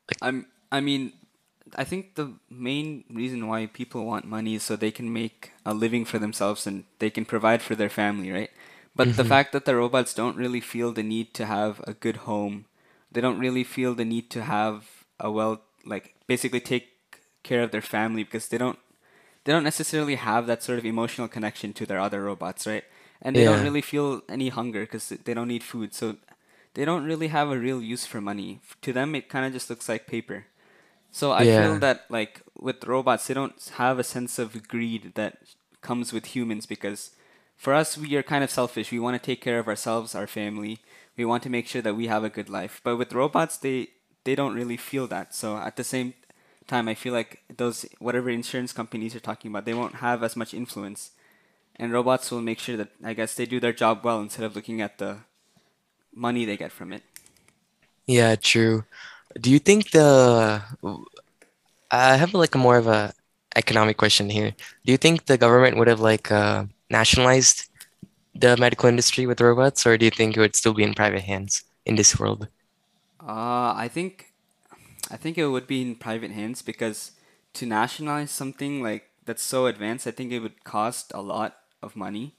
Like, 0.08 0.20
I'm 0.22 0.46
I 0.72 0.80
mean, 0.80 1.12
I 1.74 1.84
think 1.84 2.14
the 2.14 2.34
main 2.48 3.04
reason 3.10 3.46
why 3.48 3.66
people 3.66 4.04
want 4.04 4.24
money 4.24 4.54
is 4.54 4.62
so 4.62 4.76
they 4.76 4.90
can 4.90 5.12
make 5.12 5.52
a 5.66 5.74
living 5.74 6.04
for 6.04 6.18
themselves 6.18 6.66
and 6.66 6.84
they 6.98 7.10
can 7.10 7.24
provide 7.24 7.62
for 7.62 7.74
their 7.74 7.90
family, 7.90 8.30
right? 8.30 8.50
But 8.94 9.16
the 9.16 9.24
hmm 9.24 9.32
fact 9.32 9.52
that 9.52 9.64
the 9.64 9.76
robots 9.76 10.14
don't 10.14 10.36
really 10.36 10.60
feel 10.60 10.92
the 10.92 11.02
need 11.02 11.34
to 11.34 11.46
have 11.46 11.80
a 11.86 11.94
good 11.94 12.18
home, 12.28 12.66
they 13.10 13.20
don't 13.20 13.38
really 13.38 13.64
feel 13.64 13.94
the 13.94 14.04
need 14.04 14.30
to 14.30 14.42
have 14.44 15.04
a 15.20 15.30
well, 15.30 15.62
like 15.84 16.14
basically 16.26 16.60
take 16.60 16.88
care 17.42 17.62
of 17.62 17.70
their 17.70 17.82
family 17.82 18.24
because 18.24 18.48
they 18.48 18.58
don't 18.58 18.78
they 19.44 19.52
don't 19.52 19.64
necessarily 19.64 20.16
have 20.16 20.46
that 20.46 20.62
sort 20.62 20.78
of 20.78 20.84
emotional 20.84 21.28
connection 21.28 21.72
to 21.74 21.86
their 21.86 22.00
other 22.00 22.22
robots, 22.22 22.66
right? 22.66 22.84
And 23.22 23.36
they 23.36 23.44
don't 23.44 23.60
really 23.62 23.80
feel 23.82 24.22
any 24.28 24.48
hunger 24.48 24.82
because 24.82 25.08
they 25.08 25.34
don't 25.34 25.48
need 25.48 25.62
food. 25.64 25.94
So 25.94 26.16
they 26.74 26.84
don't 26.84 27.04
really 27.04 27.28
have 27.28 27.50
a 27.50 27.58
real 27.58 27.82
use 27.82 28.06
for 28.06 28.20
money. 28.20 28.60
To 28.82 28.92
them, 28.92 29.14
it 29.14 29.28
kind 29.28 29.46
of 29.46 29.52
just 29.52 29.70
looks 29.70 29.88
like 29.88 30.06
paper. 30.06 30.46
So 31.10 31.32
I 31.32 31.46
feel 31.46 31.76
that 31.78 32.06
like 32.10 32.42
with 32.58 32.84
robots, 32.84 33.26
they 33.26 33.34
don't 33.34 33.54
have 33.74 33.98
a 33.98 34.04
sense 34.04 34.38
of 34.38 34.68
greed 34.68 35.12
that 35.14 35.38
comes 35.82 36.12
with 36.12 36.26
humans 36.26 36.66
because 36.66 37.10
for 37.60 37.74
us, 37.74 37.98
we 37.98 38.16
are 38.16 38.22
kind 38.24 38.42
of 38.42 38.50
selfish. 38.50 38.90
We 38.90 38.98
want 39.04 39.20
to 39.20 39.24
take 39.24 39.42
care 39.42 39.58
of 39.60 39.68
ourselves, 39.68 40.14
our 40.14 40.26
family. 40.26 40.78
We 41.16 41.24
want 41.26 41.42
to 41.44 41.50
make 41.50 41.66
sure 41.68 41.82
that 41.82 41.96
we 41.96 42.06
have 42.08 42.24
a 42.24 42.30
good 42.30 42.48
life. 42.48 42.80
But 42.82 42.96
with 42.96 43.12
robots, 43.12 43.58
they 43.58 43.88
they 44.24 44.34
don't 44.34 44.54
really 44.54 44.76
feel 44.78 45.06
that. 45.08 45.34
So 45.34 45.56
at 45.58 45.76
the 45.76 45.84
same 45.84 46.14
time, 46.66 46.88
I 46.88 46.94
feel 46.94 47.12
like 47.12 47.42
those 47.54 47.84
whatever 47.98 48.30
insurance 48.30 48.72
companies 48.72 49.14
are 49.14 49.20
talking 49.28 49.50
about, 49.50 49.66
they 49.66 49.74
won't 49.74 49.96
have 50.06 50.22
as 50.22 50.36
much 50.36 50.54
influence 50.54 51.10
and 51.80 51.92
robots 51.92 52.30
will 52.30 52.42
make 52.42 52.58
sure 52.60 52.76
that 52.76 52.88
I 53.02 53.14
guess 53.14 53.34
they 53.34 53.46
do 53.46 53.58
their 53.58 53.72
job 53.72 54.04
well 54.04 54.20
instead 54.20 54.44
of 54.44 54.54
looking 54.54 54.82
at 54.82 54.98
the 54.98 55.18
money 56.14 56.44
they 56.44 56.58
get 56.58 56.72
from 56.72 56.92
it. 56.92 57.02
Yeah, 58.06 58.36
true. 58.36 58.84
Do 59.40 59.50
you 59.50 59.58
think 59.58 59.90
the 59.92 60.62
I 61.90 62.16
have 62.16 62.34
like 62.34 62.54
a 62.54 62.58
more 62.58 62.76
of 62.76 62.86
a 62.86 63.14
economic 63.56 63.96
question 63.96 64.30
here. 64.30 64.54
Do 64.84 64.92
you 64.92 64.98
think 64.98 65.26
the 65.26 65.38
government 65.38 65.78
would 65.78 65.88
have 65.88 66.00
like 66.00 66.30
uh, 66.30 66.64
nationalized 66.90 67.68
the 68.34 68.56
medical 68.58 68.88
industry 68.88 69.26
with 69.26 69.40
robots, 69.40 69.86
or 69.86 69.98
do 69.98 70.06
you 70.06 70.10
think 70.12 70.36
it 70.36 70.40
would 70.40 70.56
still 70.56 70.74
be 70.74 70.84
in 70.84 70.94
private 70.94 71.22
hands 71.24 71.64
in 71.86 71.96
this 71.96 72.18
world? 72.18 72.48
Uh, 73.20 73.72
I 73.76 73.88
think 73.92 74.32
I 75.10 75.16
think 75.16 75.38
it 75.38 75.46
would 75.46 75.66
be 75.66 75.82
in 75.82 75.96
private 75.96 76.30
hands 76.32 76.62
because 76.62 77.12
to 77.54 77.66
nationalize 77.66 78.30
something 78.30 78.82
like 78.82 79.10
that's 79.24 79.42
so 79.42 79.66
advanced, 79.66 80.06
I 80.06 80.12
think 80.12 80.32
it 80.32 80.40
would 80.40 80.64
cost 80.64 81.12
a 81.14 81.22
lot 81.22 81.56
of 81.82 81.96
money. 81.96 82.36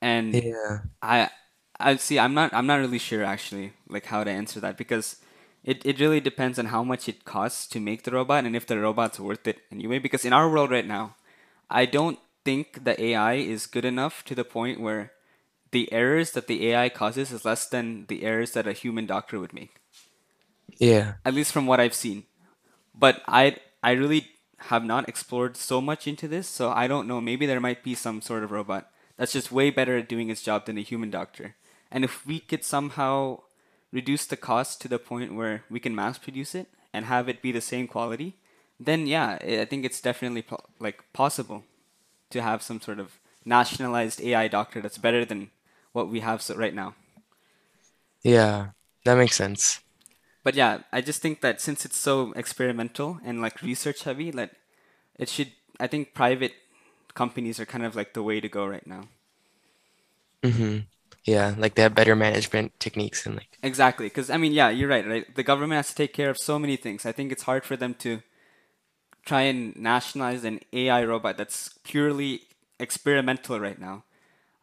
And 0.00 0.42
Yeah. 0.42 0.82
I 1.02 1.30
I 1.78 1.96
see 1.96 2.18
I'm 2.18 2.34
not 2.34 2.52
I'm 2.54 2.66
not 2.66 2.76
really 2.80 2.98
sure 2.98 3.24
actually 3.24 3.72
like 3.88 4.06
how 4.06 4.24
to 4.24 4.30
answer 4.30 4.60
that 4.60 4.76
because 4.76 5.16
it, 5.64 5.84
it 5.84 6.00
really 6.00 6.20
depends 6.20 6.58
on 6.58 6.66
how 6.66 6.84
much 6.84 7.08
it 7.08 7.24
costs 7.24 7.66
to 7.68 7.80
make 7.80 8.04
the 8.04 8.12
robot 8.12 8.44
and 8.44 8.56
if 8.56 8.66
the 8.66 8.78
robot's 8.78 9.20
worth 9.20 9.46
it 9.48 9.60
anyway 9.72 9.98
because 9.98 10.24
in 10.24 10.32
our 10.32 10.48
world 10.50 10.70
right 10.70 10.86
now 10.86 11.16
I 11.70 11.86
don't 11.86 12.18
think 12.46 12.84
the 12.84 12.96
AI 13.10 13.34
is 13.34 13.66
good 13.66 13.84
enough 13.84 14.24
to 14.26 14.34
the 14.34 14.44
point 14.44 14.80
where 14.80 15.12
the 15.72 15.92
errors 15.92 16.32
that 16.32 16.46
the 16.48 16.68
AI 16.68 16.88
causes 16.90 17.32
is 17.32 17.44
less 17.44 17.66
than 17.68 18.06
the 18.08 18.24
errors 18.24 18.52
that 18.52 18.68
a 18.68 18.72
human 18.82 19.06
doctor 19.06 19.40
would 19.40 19.52
make 19.54 19.74
Yeah. 20.78 21.14
at 21.24 21.34
least 21.34 21.52
from 21.52 21.66
what 21.66 21.80
I've 21.80 21.94
seen. 21.94 22.24
But 22.94 23.22
I 23.28 23.56
I 23.82 23.92
really 23.92 24.28
have 24.70 24.84
not 24.84 25.08
explored 25.08 25.56
so 25.56 25.80
much 25.80 26.06
into 26.06 26.28
this, 26.28 26.48
so 26.48 26.70
I 26.70 26.86
don't 26.88 27.08
know. 27.08 27.20
Maybe 27.20 27.46
there 27.46 27.60
might 27.60 27.82
be 27.84 27.94
some 27.94 28.20
sort 28.22 28.44
of 28.44 28.50
robot 28.52 28.90
that's 29.16 29.32
just 29.32 29.52
way 29.52 29.70
better 29.70 29.98
at 29.98 30.08
doing 30.08 30.30
its 30.30 30.42
job 30.42 30.66
than 30.66 30.78
a 30.78 30.82
human 30.82 31.10
doctor. 31.10 31.56
And 31.90 32.04
if 32.04 32.26
we 32.26 32.40
could 32.40 32.64
somehow 32.64 33.42
reduce 33.92 34.26
the 34.26 34.36
cost 34.36 34.80
to 34.82 34.88
the 34.88 34.98
point 34.98 35.34
where 35.34 35.64
we 35.70 35.80
can 35.80 35.94
mass 35.94 36.18
produce 36.18 36.54
it 36.54 36.68
and 36.92 37.06
have 37.06 37.28
it 37.28 37.42
be 37.42 37.52
the 37.52 37.60
same 37.60 37.86
quality, 37.86 38.36
then 38.80 39.06
yeah, 39.06 39.38
I 39.42 39.64
think 39.66 39.84
it's 39.84 40.00
definitely 40.00 40.42
po- 40.42 40.64
like 40.80 41.04
possible 41.12 41.64
to 42.30 42.42
have 42.42 42.62
some 42.62 42.80
sort 42.80 42.98
of 42.98 43.20
nationalized 43.44 44.20
AI 44.20 44.48
doctor 44.48 44.80
that's 44.80 44.98
better 44.98 45.24
than 45.24 45.50
what 45.92 46.08
we 46.08 46.20
have 46.20 46.42
so 46.42 46.54
right 46.56 46.74
now. 46.74 46.94
Yeah. 48.22 48.68
That 49.04 49.16
makes 49.16 49.36
sense. 49.36 49.80
But 50.42 50.54
yeah, 50.54 50.80
I 50.92 51.00
just 51.00 51.22
think 51.22 51.40
that 51.40 51.60
since 51.60 51.84
it's 51.84 51.98
so 51.98 52.32
experimental 52.32 53.18
and 53.24 53.40
like 53.42 53.62
research 53.62 54.04
heavy, 54.04 54.32
like 54.32 54.52
it 55.18 55.28
should. 55.28 55.52
I 55.78 55.86
think 55.86 56.14
private 56.14 56.52
companies 57.14 57.60
are 57.60 57.66
kind 57.66 57.84
of 57.84 57.96
like 57.96 58.14
the 58.14 58.22
way 58.22 58.40
to 58.40 58.48
go 58.48 58.66
right 58.66 58.86
now. 58.86 59.08
Mm-hmm. 60.42 60.78
Yeah, 61.24 61.54
like 61.58 61.74
they 61.74 61.82
have 61.82 61.94
better 61.94 62.14
management 62.14 62.78
techniques 62.78 63.26
and 63.26 63.34
like 63.36 63.58
Exactly, 63.62 64.06
because 64.06 64.30
I 64.30 64.36
mean, 64.36 64.52
yeah, 64.52 64.70
you're 64.70 64.88
right. 64.88 65.06
Right, 65.06 65.34
the 65.34 65.42
government 65.42 65.78
has 65.78 65.88
to 65.88 65.94
take 65.94 66.12
care 66.12 66.30
of 66.30 66.38
so 66.38 66.58
many 66.58 66.76
things. 66.76 67.04
I 67.04 67.12
think 67.12 67.32
it's 67.32 67.42
hard 67.44 67.64
for 67.64 67.76
them 67.76 67.94
to 67.94 68.22
try 69.26 69.42
and 69.42 69.76
nationalize 69.76 70.44
an 70.44 70.60
AI 70.72 71.04
robot 71.04 71.38
that's 71.38 71.70
purely 71.84 72.42
experimental 72.80 73.60
right 73.60 73.80
now. 73.80 74.04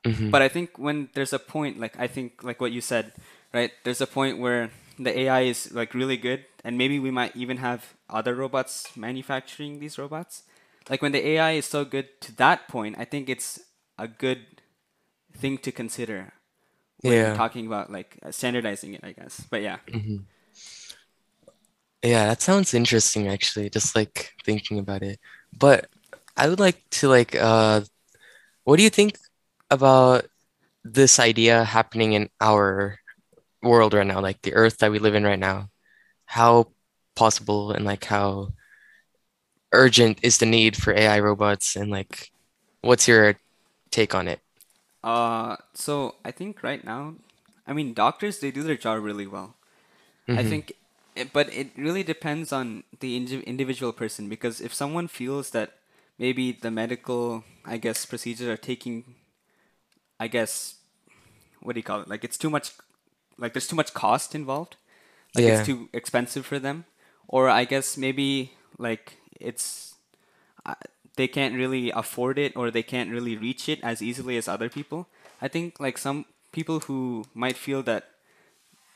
hmm 0.05 0.31
But 0.31 0.41
I 0.41 0.49
think 0.49 0.77
when 0.77 1.09
there's 1.13 1.33
a 1.33 1.39
point, 1.39 1.79
like 1.79 1.99
I 1.99 2.07
think, 2.07 2.43
like 2.43 2.61
what 2.61 2.71
you 2.71 2.81
said, 2.81 3.13
right? 3.53 3.71
There's 3.83 4.01
a 4.01 4.07
point 4.07 4.39
where 4.39 4.71
the 4.99 5.17
AI 5.17 5.41
is 5.41 5.71
like 5.73 5.93
really 5.93 6.17
good, 6.17 6.45
and 6.63 6.77
maybe 6.77 6.99
we 6.99 7.11
might 7.11 7.35
even 7.35 7.57
have 7.57 7.93
other 8.09 8.35
robots 8.35 8.95
manufacturing 8.97 9.79
these 9.79 9.97
robots. 9.99 10.43
Like 10.89 11.01
when 11.01 11.13
the 11.13 11.25
AI 11.25 11.51
is 11.53 11.65
so 11.65 11.85
good 11.85 12.19
to 12.21 12.35
that 12.37 12.67
point, 12.67 12.97
I 12.99 13.05
think 13.05 13.29
it's 13.29 13.59
a 13.97 14.07
good 14.07 14.61
thing 15.33 15.57
to 15.59 15.71
consider 15.71 16.33
when 17.01 17.31
Yeah. 17.31 17.31
talking 17.31 17.67
about 17.67 17.91
like 17.91 18.17
standardizing 18.31 18.93
it, 18.93 19.01
I 19.03 19.11
guess. 19.13 19.45
But 19.49 19.61
yeah, 19.61 19.79
hmm 19.91 20.25
Yeah, 22.03 22.27
that 22.27 22.41
sounds 22.41 22.73
interesting 22.73 23.27
actually, 23.27 23.69
just 23.69 23.95
like 23.95 24.33
thinking 24.43 24.79
about 24.79 25.03
it. 25.03 25.19
But 25.57 25.89
I 26.35 26.49
would 26.49 26.59
like 26.59 26.83
to 27.01 27.07
like 27.07 27.35
uh 27.35 27.81
what 28.65 28.77
do 28.77 28.83
you 28.83 28.89
think 28.91 29.17
about 29.71 30.25
this 30.85 31.19
idea 31.19 31.65
happening 31.65 32.13
in 32.13 32.29
our 32.41 32.99
world 33.63 33.93
right 33.95 34.07
now, 34.07 34.21
like 34.21 34.41
the 34.43 34.53
earth 34.55 34.79
that 34.79 34.91
we 34.91 34.99
live 34.99 35.15
in 35.15 35.23
right 35.25 35.39
now? 35.39 35.69
How 36.27 36.73
possible 37.15 37.71
and 37.73 37.85
like 37.85 38.05
how 38.05 38.53
urgent 39.73 40.19
is 40.23 40.37
the 40.37 40.45
need 40.45 40.77
for 40.77 40.93
AI 40.93 41.19
robots 41.19 41.75
and 41.75 41.89
like 41.91 42.29
what's 42.81 43.07
your 43.07 43.35
take 43.91 44.15
on 44.15 44.27
it? 44.27 44.41
uh, 45.03 45.57
so 45.73 46.15
I 46.23 46.31
think 46.31 46.63
right 46.63 46.83
now, 46.83 47.15
I 47.67 47.73
mean, 47.73 47.93
doctors 47.93 48.39
they 48.39 48.51
do 48.51 48.63
their 48.63 48.77
job 48.77 49.03
really 49.03 49.27
well. 49.27 49.55
I 50.35 50.43
hmm 50.43 50.43
think, 50.43 50.73
but 51.31 51.53
it 51.53 51.71
really 51.77 52.03
depends 52.03 52.51
on 52.51 52.83
the 52.99 53.15
individual 53.15 53.93
person 53.93 54.29
because 54.29 54.61
if 54.61 54.73
someone 54.73 55.07
feels 55.07 55.51
that 55.51 55.73
maybe 56.17 56.51
the 56.51 56.71
medical, 56.71 57.43
I 57.65 57.77
guess, 57.77 58.05
procedures 58.05 58.47
are 58.47 58.57
taking, 58.57 59.15
I 60.19 60.27
guess, 60.27 60.75
what 61.61 61.73
do 61.73 61.79
you 61.79 61.83
call 61.83 62.01
it? 62.01 62.07
Like 62.07 62.23
it's 62.23 62.37
too 62.37 62.49
much, 62.49 62.71
like 63.37 63.53
there's 63.53 63.67
too 63.67 63.75
much 63.75 63.93
cost 63.93 64.35
involved, 64.35 64.75
like 65.35 65.45
it's 65.45 65.65
too 65.65 65.89
expensive 65.93 66.45
for 66.45 66.59
them, 66.59 66.85
or 67.27 67.49
I 67.49 67.65
guess 67.65 67.97
maybe 67.97 68.53
like 68.77 69.17
it's 69.39 69.95
uh, 70.65 70.75
they 71.15 71.27
can't 71.27 71.55
really 71.55 71.91
afford 71.91 72.39
it 72.39 72.55
or 72.55 72.71
they 72.71 72.83
can't 72.83 73.11
really 73.11 73.37
reach 73.37 73.69
it 73.69 73.79
as 73.83 74.01
easily 74.01 74.37
as 74.37 74.47
other 74.47 74.69
people. 74.69 75.07
I 75.41 75.47
think 75.47 75.79
like 75.79 75.97
some 75.97 76.25
people 76.51 76.81
who 76.81 77.25
might 77.33 77.57
feel 77.57 77.83
that 77.83 78.09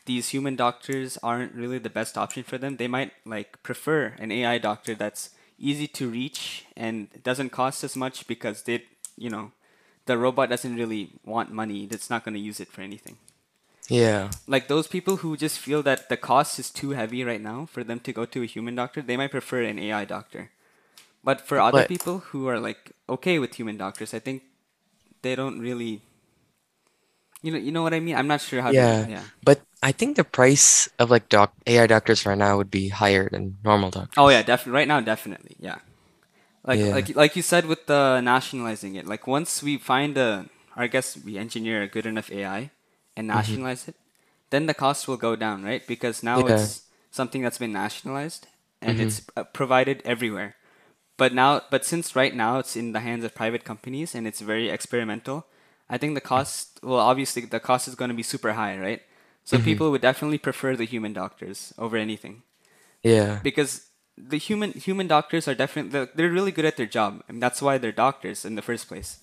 these 0.07 0.29
human 0.31 0.57
doctors 0.57 1.17
aren't 1.23 1.53
really 1.55 1.79
the 1.79 1.91
best 1.91 2.17
option 2.17 2.43
for 2.43 2.57
them. 2.57 2.77
They 2.77 2.89
might 2.89 3.13
like 3.25 3.63
prefer 3.63 4.15
an 4.19 4.31
AI 4.31 4.59
doctor 4.59 4.95
that's 4.95 5.31
easy 5.59 5.87
to 5.89 6.09
reach 6.09 6.65
and 6.77 7.09
doesn't 7.23 7.51
cost 7.51 7.83
as 7.85 7.95
much 7.95 8.27
because 8.27 8.63
they, 8.63 8.85
you 9.17 9.29
know, 9.29 9.53
the 10.07 10.17
robot 10.17 10.49
doesn't 10.49 10.75
really 10.77 11.11
want 11.25 11.51
money. 11.53 11.87
It's 11.91 12.09
not 12.09 12.25
going 12.25 12.35
to 12.35 12.41
use 12.41 12.59
it 12.61 12.69
for 12.71 12.81
anything. 12.81 13.17
Yeah. 13.89 14.31
Like 14.47 14.67
those 14.67 14.87
people 14.87 15.17
who 15.17 15.37
just 15.37 15.59
feel 15.59 15.83
that 15.83 16.09
the 16.09 16.17
cost 16.17 16.59
is 16.59 16.71
too 16.71 16.91
heavy 16.91 17.23
right 17.23 17.41
now 17.41 17.65
for 17.67 17.83
them 17.83 17.99
to 18.01 18.13
go 18.13 18.25
to 18.25 18.43
a 18.43 18.47
human 18.47 18.75
doctor, 18.75 19.01
they 19.01 19.17
might 19.17 19.31
prefer 19.31 19.61
an 19.63 19.79
AI 19.79 20.05
doctor. 20.05 20.51
But 21.23 21.41
for 21.41 21.59
other 21.59 21.83
But 21.83 21.83
people 21.83 22.19
who 22.31 22.47
are 22.47 22.59
like 22.59 22.93
okay 23.09 23.39
with 23.39 23.55
human 23.55 23.77
doctors, 23.77 24.13
I 24.13 24.19
think 24.19 24.43
they 25.21 25.35
don't 25.35 25.59
really, 25.59 26.01
you 27.41 27.51
know, 27.51 27.57
you 27.57 27.71
know 27.71 27.83
what 27.83 27.93
I 27.93 27.99
mean. 27.99 28.15
I'm 28.15 28.27
not 28.27 28.41
sure 28.41 28.61
how 28.61 28.73
to, 28.73 28.85
yeah, 28.85 29.07
yeah. 29.07 29.23
but 29.43 29.61
I 29.81 29.91
think 29.91 30.15
the 30.17 30.23
price 30.23 30.87
of 30.99 31.09
like 31.09 31.29
doc 31.29 31.53
AI 31.65 31.87
doctors 31.87 32.27
right 32.27 32.37
now 32.37 32.57
would 32.57 32.69
be 32.69 32.89
higher 32.89 33.27
than 33.27 33.57
normal 33.63 33.89
doctors. 33.89 34.17
Oh 34.17 34.29
yeah, 34.29 34.41
definitely. 34.41 34.73
Right 34.79 34.87
now, 34.87 35.01
definitely. 35.01 35.55
Yeah. 35.59 35.79
Like 36.65 36.85
Yeah. 36.85 36.93
like 36.93 37.15
like 37.15 37.35
you 37.35 37.41
said 37.43 37.65
with 37.65 37.87
the 37.87 38.21
nationalizing 38.21 38.95
it. 38.95 39.07
Like 39.07 39.27
once 39.27 39.63
we 39.63 39.77
find 39.77 40.17
a, 40.17 40.47
or 40.75 40.83
I 40.83 40.87
guess 40.87 41.17
we 41.17 41.37
engineer 41.37 41.83
a 41.83 41.87
good 41.87 42.05
enough 42.05 42.31
AI 42.31 42.71
and 43.15 43.27
hmm 43.31 43.57
nationalize 43.57 43.87
it, 43.87 43.95
then 44.51 44.65
the 44.67 44.73
cost 44.73 45.07
will 45.07 45.17
go 45.17 45.35
down, 45.35 45.63
right? 45.63 45.85
Because 45.87 46.23
now 46.23 46.47
Yeah. 46.47 46.47
it's 46.47 46.83
something 47.11 47.41
that's 47.43 47.57
been 47.59 47.73
nationalized 47.73 48.47
and 48.81 48.99
hmm 48.99 49.01
it's 49.01 49.21
uh, 49.37 49.43
provided 49.45 50.01
everywhere. 50.05 50.55
But 51.17 51.33
now, 51.33 51.61
but 51.71 51.85
since 51.85 52.15
right 52.15 52.35
now 52.35 52.59
it's 52.59 52.75
in 52.75 52.91
the 52.93 53.01
hands 53.01 53.23
of 53.23 53.35
private 53.35 53.63
companies 53.63 54.15
and 54.15 54.27
it's 54.27 54.41
very 54.41 54.69
experimental, 54.69 55.47
I 55.89 55.97
think 55.97 56.15
the 56.15 56.21
cost, 56.21 56.79
well, 56.83 56.99
obviously 56.99 57.43
the 57.45 57.59
cost 57.59 57.87
is 57.87 57.95
going 57.95 58.09
to 58.09 58.15
be 58.17 58.23
super 58.23 58.53
high, 58.53 58.77
right? 58.79 59.01
So 59.47 59.57
hmm 59.57 59.59
people 59.59 59.91
would 59.91 60.03
definitely 60.03 60.39
prefer 60.39 60.75
the 60.77 60.85
human 60.85 61.13
doctors 61.13 61.73
over 61.79 61.97
anything. 61.97 62.43
Yeah. 63.03 63.43
because 63.43 63.89
the 64.17 64.37
human 64.37 64.71
human 64.73 65.07
doctors 65.07 65.47
are 65.47 65.55
definitely 65.55 65.91
they're, 65.91 66.09
they're 66.15 66.29
really 66.31 66.51
good 66.51 66.65
at 66.65 66.77
their 66.77 66.85
job 66.87 67.23
and 67.27 67.41
that's 67.41 67.61
why 67.61 67.77
they're 67.77 67.91
doctors 67.91 68.45
in 68.45 68.55
the 68.55 68.61
first 68.61 68.87
place. 68.87 69.19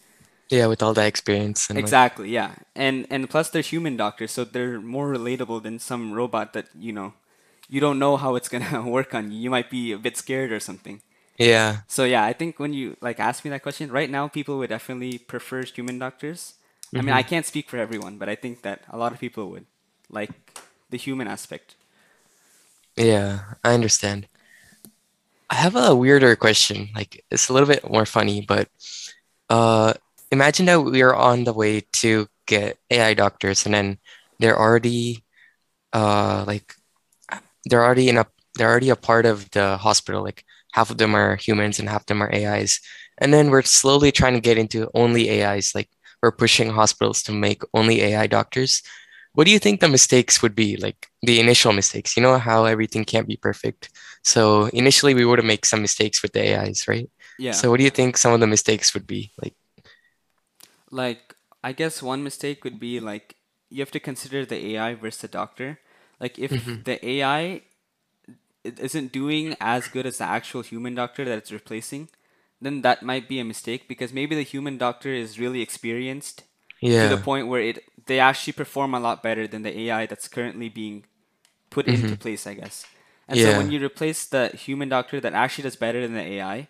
Yeah, 0.50 0.66
with 0.68 0.82
all 0.82 0.94
that 0.94 1.06
experience 1.06 1.68
and 1.68 1.82
like 1.82 1.96
exactly 1.96 2.30
yeah. 2.30 2.54
And 2.74 3.06
and 3.10 3.28
plus 3.28 3.50
they're 3.50 3.62
human 3.62 3.96
doctors 3.96 4.32
so 4.32 4.44
they're 4.44 4.80
more 4.80 5.08
relatable 5.12 5.62
than 5.62 5.78
some 5.78 6.12
robot 6.12 6.52
that 6.52 6.68
you 6.76 6.92
know 6.92 7.14
you 7.68 7.80
don't 7.80 7.98
know 7.98 8.16
how 8.16 8.34
it's 8.36 8.48
gonna 8.52 8.82
work 8.88 9.14
on 9.14 9.30
you. 9.32 9.38
You 9.38 9.50
might 9.50 9.70
be 9.70 9.92
a 9.92 9.98
bit 9.98 10.16
scared 10.16 10.52
or 10.52 10.60
something. 10.60 11.02
Yeah. 11.38 11.82
so 11.88 12.04
yeah 12.04 12.24
i 12.24 12.32
think 12.32 12.58
when 12.62 12.72
you 12.72 12.96
like 13.06 13.20
ask 13.20 13.44
me 13.44 13.50
that 13.52 13.62
question 13.66 13.90
right 13.92 14.10
now 14.10 14.24
people 14.28 14.58
would 14.58 14.70
definitely 14.72 15.18
prefer 15.18 15.62
human 15.64 15.98
doctors. 16.00 16.54
I 16.96 17.02
mean 17.04 17.14
i 17.16 17.20
hmm 17.20 17.30
can't 17.30 17.46
speak 17.46 17.66
for 17.70 17.78
everyone 17.78 18.16
but 18.22 18.28
i 18.32 18.36
think 18.36 18.62
that 18.66 18.80
a 18.90 18.98
lot 19.02 19.12
of 19.14 19.20
people 19.20 19.50
would 19.52 19.66
like 20.14 20.32
the 20.90 20.98
human 20.98 21.28
aspect 21.28 21.76
Yeah, 22.96 23.54
I 23.64 23.74
understand. 23.74 24.28
I 25.50 25.56
have 25.56 25.76
a 25.76 25.94
weirder 25.94 26.36
question. 26.36 26.90
Like 26.94 27.24
it's 27.30 27.48
a 27.48 27.52
little 27.52 27.68
bit 27.68 27.88
more 27.90 28.06
funny, 28.06 28.40
but 28.42 28.68
uh 29.50 29.94
imagine 30.32 30.66
that 30.66 30.80
we 30.82 31.02
are 31.02 31.14
on 31.14 31.44
the 31.44 31.52
way 31.54 31.82
to 32.04 32.28
get 32.46 32.78
AI 32.90 33.14
doctors 33.14 33.66
and 33.66 33.74
then 33.74 33.98
they're 34.40 34.58
already 34.58 35.24
uh 35.94 36.44
like 36.46 36.74
they're 37.66 37.84
already 37.84 38.08
in 38.08 38.18
a 38.18 38.26
they're 38.56 38.70
already 38.70 38.90
a 38.90 38.96
part 38.96 39.26
of 39.26 39.50
the 39.52 39.78
hospital. 39.78 40.22
Like 40.24 40.44
half 40.72 40.90
of 40.90 40.98
them 40.98 41.14
are 41.16 41.36
humans 41.36 41.80
and 41.80 41.88
half 41.88 42.02
of 42.02 42.06
them 42.06 42.22
are 42.22 42.32
AIs. 42.34 42.80
and 43.18 43.32
then 43.34 43.50
we're 43.50 43.62
slowly 43.62 44.12
trying 44.12 44.34
to 44.34 44.40
get 44.40 44.58
into 44.58 44.90
only 44.94 45.42
AIs. 45.42 45.74
Like 45.74 45.90
we're 46.22 46.32
pushing 46.32 46.70
hospitals 46.70 47.22
to 47.24 47.32
make 47.32 47.62
only 47.74 48.02
AI 48.02 48.26
doctors. 48.28 48.82
What 49.34 49.46
do 49.46 49.52
you 49.52 49.58
think 49.58 49.80
the 49.80 49.88
mistakes 49.88 50.42
would 50.42 50.54
be? 50.54 50.76
Like 50.76 51.08
the 51.22 51.40
initial 51.40 51.72
mistakes. 51.72 52.16
You 52.16 52.22
know 52.22 52.38
how 52.38 52.64
everything 52.66 53.04
can't 53.04 53.28
be 53.28 53.36
perfect. 53.36 53.90
So 54.22 54.66
initially 54.66 55.14
we 55.14 55.24
would 55.26 55.38
have 55.38 55.46
make 55.46 55.66
some 55.66 55.82
mistakes 55.82 56.22
with 56.22 56.32
the 56.32 56.42
AIs, 56.50 56.88
right? 56.88 57.10
Yeah. 57.38 57.64
So 57.64 57.70
what 57.70 57.78
do 57.78 57.84
you 57.84 57.90
think 57.90 58.16
some 58.16 58.32
of 58.32 58.40
the 58.40 58.46
mistakes 58.46 58.94
would 58.94 59.06
be? 59.06 59.32
Like 59.42 59.54
Like, 60.90 61.34
I 61.62 61.72
guess 61.72 62.02
one 62.02 62.22
mistake 62.22 62.64
would 62.64 62.78
be 62.78 63.00
like 63.00 63.36
you 63.70 63.80
have 63.80 63.90
to 63.92 64.00
consider 64.00 64.44
the 64.46 64.74
AI 64.76 64.94
versus 64.94 65.22
the 65.22 65.28
doctor. 65.28 65.80
Like, 66.20 66.38
if 66.38 66.52
Mhm. 66.54 66.84
the 66.84 67.04
AI 67.04 67.62
isn't 68.64 69.12
doing 69.12 69.56
as 69.60 69.88
good 69.88 70.06
as 70.06 70.18
the 70.18 70.24
actual 70.24 70.62
human 70.62 70.94
doctor 70.94 71.24
that 71.24 71.38
it's 71.38 71.52
replacing, 71.52 72.08
then 72.60 72.82
that 72.82 73.02
might 73.02 73.28
be 73.28 73.38
a 73.40 73.44
mistake 73.44 73.88
because 73.88 74.12
maybe 74.12 74.34
the 74.34 74.42
human 74.42 74.78
doctor 74.78 75.10
is 75.12 75.38
really 75.38 75.60
experienced 75.62 76.44
to 76.98 77.08
the 77.08 77.18
point 77.18 77.48
where 77.48 77.60
it 77.60 77.84
they 78.06 78.20
actually 78.20 78.52
perform 78.54 78.94
a 78.94 79.00
lot 79.00 79.22
better 79.22 79.46
than 79.46 79.62
the 79.62 79.78
AI 79.80 80.06
that's 80.06 80.28
currently 80.28 80.68
being 80.68 81.04
put 81.70 81.86
into 81.88 82.14
hmm 82.14 82.16
place, 82.16 82.46
I 82.46 82.54
guess. 82.54 82.86
And 83.28 83.40
so 83.40 83.52
when 83.52 83.70
you 83.70 83.84
replace 83.84 84.26
the 84.26 84.48
human 84.48 84.88
doctor 84.88 85.20
that 85.20 85.34
actually 85.34 85.64
does 85.64 85.76
better 85.76 86.02
than 86.02 86.14
the 86.14 86.22
AI, 86.22 86.68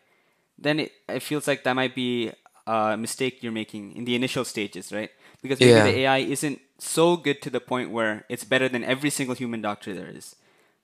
then 0.59 0.81
it, 0.81 0.93
it 1.09 1.23
feels 1.23 1.47
like 1.49 1.65
that 1.65 1.75
might 1.75 1.95
be 1.95 2.33
a 2.67 2.97
mistake 2.97 3.43
you're 3.43 3.53
making 3.53 3.95
in 3.97 4.05
the 4.05 4.15
initial 4.15 4.45
stages, 4.45 4.93
right? 4.93 5.11
Because 5.43 5.61
maybe 5.61 5.81
the 5.81 5.97
AI 6.01 6.19
isn't 6.19 6.61
so 6.79 7.17
good 7.17 7.43
to 7.43 7.51
the 7.51 7.61
point 7.61 7.91
where 7.91 8.25
it's 8.29 8.45
better 8.45 8.69
than 8.69 8.85
every 8.85 9.11
single 9.11 9.35
human 9.35 9.61
doctor 9.63 9.95
there 9.95 10.09
is. 10.09 10.37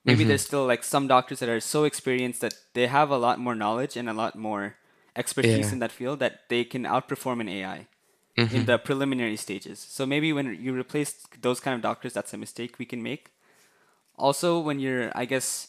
Maybe 0.05 0.25
hmm 0.25 0.25
there's 0.25 0.43
still 0.43 0.67
like 0.67 0.83
some 0.85 1.07
doctors 1.09 1.41
that 1.41 1.49
are 1.49 1.61
so 1.61 1.85
experienced 1.85 2.41
that 2.41 2.55
they 2.75 2.87
have 2.87 3.11
a 3.11 3.19
lot 3.19 3.39
more 3.39 3.55
knowledge 3.55 3.97
and 3.97 4.09
a 4.09 4.15
lot 4.15 4.37
more 4.37 4.77
expertise 5.17 5.73
Yeah. 5.73 5.73
in 5.73 5.79
that 5.81 5.93
field 5.93 6.21
that 6.21 6.49
they 6.49 6.65
can 6.65 6.85
outperform 6.85 7.41
an 7.41 7.49
AI 7.49 7.87
in 8.51 8.65
hmm 8.65 8.67
the 8.67 8.79
preliminary 8.79 9.37
stages. 9.37 9.79
So 9.79 10.07
maybe 10.07 10.33
when 10.33 10.55
you 10.61 10.75
replace 10.77 11.15
those 11.41 11.61
kind 11.61 11.75
of 11.75 11.83
doctors, 11.83 12.13
that's 12.13 12.33
a 12.35 12.39
mistake 12.39 12.79
we 12.79 12.85
can 12.87 13.03
make. 13.03 13.31
Also, 14.17 14.61
when 14.61 14.79
you're, 14.81 15.11
I 15.15 15.25
guess, 15.25 15.69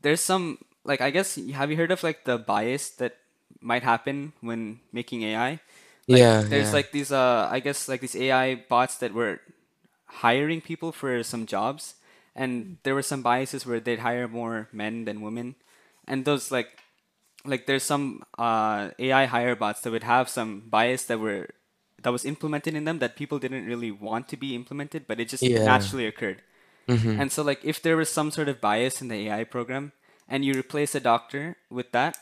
there's 0.00 0.20
some 0.20 0.58
like 0.84 1.00
I 1.00 1.10
guess 1.10 1.36
have 1.54 1.70
you 1.70 1.76
heard 1.76 1.90
of 1.90 2.02
like 2.02 2.24
the 2.24 2.38
bias 2.38 2.90
that 3.02 3.16
might 3.60 3.82
happen 3.82 4.32
when 4.40 4.80
making 4.92 5.22
AI? 5.22 5.60
Like 6.10 6.24
Yeah. 6.24 6.44
there's 6.48 6.72
Yeah. 6.72 6.74
like 6.74 6.92
these 6.92 7.12
uh 7.12 7.48
I 7.50 7.60
guess 7.60 7.88
like 7.88 8.00
these 8.00 8.16
AI 8.16 8.54
bots 8.68 8.98
that 8.98 9.12
were 9.14 9.40
hiring 10.06 10.60
people 10.60 10.92
for 10.92 11.22
some 11.22 11.46
jobs 11.46 11.94
and 12.34 12.78
there 12.84 12.94
were 12.94 13.02
some 13.02 13.22
biases 13.22 13.66
where 13.66 13.80
they'd 13.80 14.00
hire 14.00 14.28
more 14.28 14.68
men 14.72 15.04
than 15.04 15.20
women. 15.22 15.56
And 16.06 16.24
those 16.24 16.50
like 16.50 16.68
like 17.44 17.66
there's 17.66 17.84
some 17.84 18.22
uh 18.38 18.90
AI 18.98 19.26
hire 19.26 19.54
bots 19.56 19.80
that 19.82 19.90
would 19.92 20.04
have 20.04 20.28
some 20.28 20.62
bias 20.68 21.04
that 21.06 21.18
were 21.20 21.48
that 22.02 22.12
was 22.12 22.24
implemented 22.24 22.74
in 22.74 22.84
them 22.84 22.98
that 22.98 23.16
people 23.16 23.38
didn't 23.38 23.66
really 23.66 23.90
want 23.90 24.28
to 24.28 24.36
be 24.36 24.54
implemented, 24.54 25.06
but 25.06 25.20
it 25.20 25.28
just 25.28 25.50
Yeah. 25.50 25.58
naturally 25.58 26.06
occurred. 26.06 26.42
hmm 26.88 27.18
And 27.18 27.30
so, 27.32 27.42
like, 27.42 27.64
if 27.64 27.82
there 27.82 27.96
was 27.96 28.08
some 28.08 28.30
sort 28.30 28.48
of 28.48 28.60
bias 28.60 29.00
in 29.00 29.08
the 29.08 29.28
AI 29.28 29.44
program, 29.44 29.92
and 30.28 30.44
you 30.44 30.54
replace 30.54 30.94
a 30.94 31.00
doctor 31.00 31.56
with 31.70 31.92
that, 31.92 32.16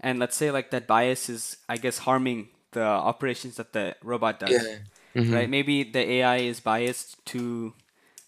and 0.00 0.18
let's 0.18 0.36
say 0.36 0.50
like 0.50 0.70
that 0.70 0.86
bias 0.86 1.28
is, 1.28 1.56
I 1.68 1.76
guess, 1.78 1.98
harming 1.98 2.48
the 2.72 2.82
operations 2.82 3.56
that 3.56 3.72
the 3.72 3.96
robot 4.02 4.38
does, 4.40 4.78
Yeah. 5.14 5.22
hmm 5.22 5.30
right? 5.30 5.48
Maybe 5.48 5.82
the 5.84 6.00
AI 6.00 6.36
is 6.38 6.60
biased 6.60 7.24
to 7.26 7.74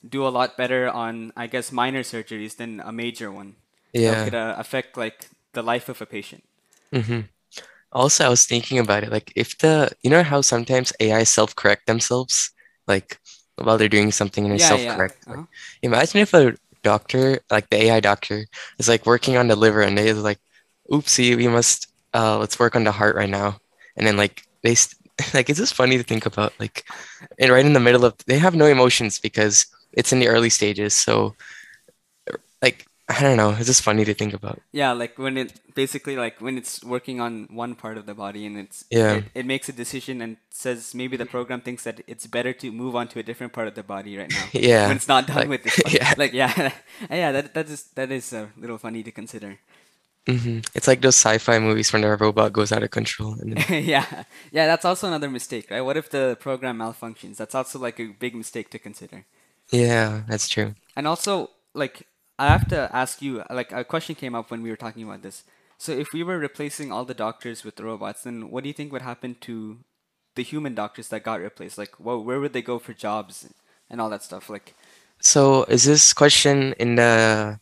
do 0.08 0.26
a 0.26 0.30
lot 0.30 0.56
better 0.56 0.88
on, 0.88 1.32
I 1.36 1.46
guess, 1.46 1.72
minor 1.72 2.02
surgeries 2.02 2.56
than 2.56 2.80
a 2.80 2.92
major 2.92 3.30
one 3.32 3.56
that 4.04 4.22
Yeah. 4.22 4.24
could 4.24 4.34
uh, 4.34 4.54
affect 4.58 4.96
like 4.96 5.28
the 5.52 5.62
life 5.62 5.88
of 5.88 6.00
a 6.00 6.06
patient. 6.06 6.44
hmm 6.92 7.20
Also, 7.92 8.24
I 8.24 8.28
was 8.28 8.44
thinking 8.44 8.78
about 8.78 9.04
it. 9.04 9.10
Like, 9.10 9.32
if 9.36 9.58
the, 9.58 9.90
you 10.02 10.10
know 10.10 10.22
how 10.22 10.40
sometimes 10.40 10.92
AI 11.00 11.24
self-correct 11.24 11.86
themselves, 11.86 12.50
like 12.86 13.18
while 13.56 13.78
they're 13.78 13.88
doing 13.88 14.12
something 14.12 14.44
and 14.44 14.52
they 14.52 14.58
Yeah, 14.58 14.76
yeah. 14.76 14.96
self-correct. 14.96 15.26
Like, 15.26 15.40
Uh-huh. 15.40 15.46
imagine 15.82 16.20
if 16.20 16.34
a 16.34 16.54
doctor, 16.82 17.40
like 17.50 17.68
the 17.70 17.76
AI 17.84 18.00
doctor, 18.00 18.46
is 18.78 18.88
like 18.88 19.06
working 19.06 19.36
on 19.36 19.48
the 19.48 19.56
liver 19.56 19.82
and 19.82 19.96
they're 19.98 20.14
like, 20.14 20.38
oopsie, 20.90 21.36
we 21.36 21.48
must, 21.48 21.86
uh, 22.14 22.38
let's 22.38 22.58
work 22.58 22.76
on 22.76 22.84
the 22.84 22.92
heart 22.92 23.16
right 23.16 23.28
now. 23.30 23.58
And 23.96 24.06
then 24.06 24.16
like 24.16 24.42
they, 24.62 24.74
st- 24.74 24.96
like, 25.34 25.48
it's 25.50 25.58
just 25.58 25.74
funny 25.74 25.96
to 25.98 26.04
think 26.04 26.26
about. 26.26 26.54
Like, 26.60 26.84
and 27.38 27.50
right 27.52 27.64
in 27.64 27.72
the 27.74 27.80
middle 27.80 28.04
of, 28.04 28.14
they 28.26 28.38
have 28.38 28.54
no 28.54 28.66
emotions 28.66 29.18
because 29.18 29.66
it's 29.92 30.12
in 30.12 30.20
the 30.20 30.28
early 30.28 30.50
stages. 30.50 30.94
So, 30.94 31.34
like, 32.62 32.86
I 33.10 33.20
don't 33.22 33.36
know. 33.36 33.50
It's 33.58 33.66
just 33.66 33.82
funny 33.82 34.04
to 34.04 34.14
think 34.14 34.32
about. 34.34 34.60
Yeah, 34.72 34.92
like 34.92 35.18
when 35.18 35.36
it 35.36 35.58
basically 35.74 36.16
like 36.16 36.40
when 36.40 36.56
it's 36.56 36.82
working 36.84 37.20
on 37.20 37.48
one 37.50 37.74
part 37.74 37.96
of 37.98 38.06
the 38.06 38.14
body 38.14 38.46
and 38.46 38.56
it's 38.58 38.84
Yeah. 38.90 39.14
it, 39.14 39.24
it 39.34 39.46
makes 39.46 39.68
a 39.68 39.72
decision 39.72 40.22
and 40.22 40.36
says 40.50 40.94
maybe 40.94 41.16
the 41.16 41.26
program 41.26 41.60
thinks 41.60 41.82
that 41.84 42.00
it's 42.06 42.26
better 42.26 42.52
to 42.62 42.70
move 42.70 42.94
on 42.94 43.08
to 43.08 43.18
a 43.18 43.22
different 43.22 43.52
part 43.52 43.66
of 43.68 43.74
the 43.74 43.82
body 43.82 44.16
right 44.16 44.30
now 44.30 44.46
yeah, 44.52 44.86
when 44.88 44.96
it's 44.96 45.08
not 45.08 45.26
done 45.26 45.36
Like, 45.36 45.48
with 45.48 45.62
this 45.64 45.80
yeah. 45.98 46.14
Like 46.16 46.32
yeah, 46.32 46.72
yeah, 47.10 47.32
that 47.32 47.54
that 47.54 47.68
is 47.68 47.82
that 47.98 48.10
is 48.12 48.32
a 48.32 48.48
little 48.56 48.78
funny 48.78 49.02
to 49.02 49.10
consider. 49.12 49.58
hmm 50.28 50.60
It's 50.76 50.86
like 50.86 51.00
those 51.00 51.16
sci-fi 51.16 51.58
movies 51.58 51.92
when 51.92 52.02
the 52.02 52.14
robot 52.16 52.52
goes 52.52 52.70
out 52.72 52.82
of 52.82 52.90
control 52.90 53.34
and 53.40 53.56
then 53.56 53.84
yeah, 53.84 54.06
yeah, 54.52 54.66
that's 54.70 54.84
also 54.84 55.08
another 55.08 55.30
mistake, 55.30 55.70
right? 55.70 55.80
What 55.82 55.96
if 55.96 56.10
the 56.10 56.36
program 56.40 56.78
malfunctions? 56.78 57.36
That's 57.38 57.54
also 57.54 57.78
like 57.78 57.98
a 57.98 58.06
big 58.24 58.34
mistake 58.34 58.70
to 58.70 58.78
consider. 58.78 59.24
yeah, 59.72 60.22
that's 60.28 60.48
true. 60.48 60.74
And 60.96 61.06
also, 61.06 61.50
like, 61.74 62.06
I 62.40 62.48
have 62.48 62.68
to 62.68 62.90
ask 62.94 63.22
you, 63.22 63.44
like, 63.50 63.72
a 63.72 63.84
question 63.84 64.16
came 64.16 64.34
up 64.34 64.50
when 64.50 64.62
we 64.62 64.70
were 64.70 64.76
talking 64.76 65.04
about 65.04 65.22
this. 65.22 65.44
So, 65.78 65.92
if 65.92 66.12
we 66.14 66.22
were 66.24 66.38
replacing 66.38 66.92
all 66.92 67.04
the 67.06 67.14
doctors 67.14 67.64
with 67.64 67.80
robots, 67.80 68.24
then 68.24 68.50
what 68.50 68.64
do 68.64 68.68
you 68.70 68.74
think 68.74 68.92
would 68.92 69.02
happen 69.02 69.36
to 69.42 69.80
the 70.36 70.44
human 70.44 70.74
doctors 70.74 71.08
that 71.10 71.24
got 71.24 71.40
replaced? 71.40 71.78
Like, 71.78 71.96
wh- 71.96 72.24
where 72.26 72.40
would 72.40 72.54
they 72.54 72.62
go 72.62 72.78
for 72.78 72.94
jobs 72.94 73.48
and 73.90 74.00
all 74.00 74.10
that 74.10 74.24
stuff? 74.24 74.50
Like, 74.50 74.74
So 75.22 75.64
is 75.64 75.84
this 75.84 76.12
question 76.12 76.74
in 76.78 76.96
the, 76.96 77.58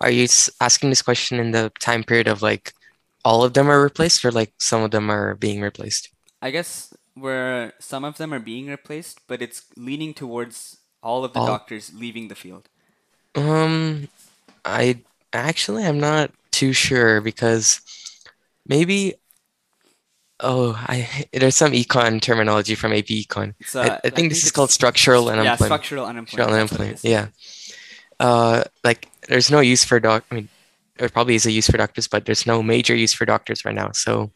are 0.00 0.10
you 0.10 0.28
asking 0.60 0.90
this 0.90 1.02
question 1.02 1.40
in 1.40 1.52
the 1.52 1.72
time 1.80 2.04
period 2.04 2.28
of 2.28 2.42
like 2.42 2.74
all 3.24 3.44
of 3.44 3.54
them 3.54 3.70
are 3.70 3.82
replaced 3.82 4.24
or 4.24 4.32
like 4.32 4.54
some 4.60 4.82
of 4.84 4.92
them 4.92 5.10
are 5.10 5.36
being 5.36 5.62
replaced? 5.62 6.10
I 6.42 6.50
guess 6.50 6.94
where 7.14 7.74
some 7.80 8.04
of 8.04 8.16
them 8.18 8.32
are 8.32 8.38
being 8.40 8.66
replaced, 8.68 9.20
but 9.26 9.42
it's 9.42 9.66
leaning 9.76 10.14
towards 10.14 10.78
all 11.02 11.24
of 11.24 11.32
the 11.34 11.40
All, 11.40 11.40
doctors 11.40 11.92
leaving 11.94 12.28
the 12.28 12.34
field. 12.34 12.68
um, 13.34 14.08
I 14.66 15.02
actually 15.32 15.84
I'm 15.84 16.00
not 16.00 16.32
too 16.50 16.72
sure 16.72 17.20
because 17.20 17.80
maybe, 18.66 19.14
oh, 20.40 20.74
I 20.76 21.26
there's 21.32 21.56
some 21.56 21.72
econ 21.72 22.20
terminology 22.20 22.74
from 22.74 22.92
AP 22.92 23.06
Econ. 23.06 23.54
I, 23.74 23.78
uh, 23.78 23.82
I 23.82 24.08
I 24.08 24.10
think 24.10 24.30
this 24.30 24.40
think 24.40 24.44
is 24.44 24.52
called 24.52 24.70
structural 24.70 25.26
yeah, 25.26 25.32
unemployment. 25.32 25.58
structural 25.58 26.04
Structural 26.04 26.06
unemployment. 26.08 26.50
What 26.50 26.54
unemployment. 26.54 27.04
Yeah. 27.04 27.26
Uh, 28.18 28.64
like 28.82 29.08
there's 29.28 29.50
no 29.50 29.60
use 29.60 29.84
for 29.84 30.00
doc. 30.00 30.24
I 30.30 30.34
mean, 30.34 30.48
there 30.98 31.08
probably 31.08 31.36
is 31.36 31.46
a 31.46 31.52
use 31.52 31.68
for 31.68 31.76
doctors, 31.76 32.08
but 32.08 32.24
there's 32.24 32.46
no 32.46 32.62
major 32.62 32.94
use 32.94 33.12
for 33.12 33.24
doctors 33.24 33.64
right 33.64 33.74
now. 33.74 33.92
So 33.92 34.32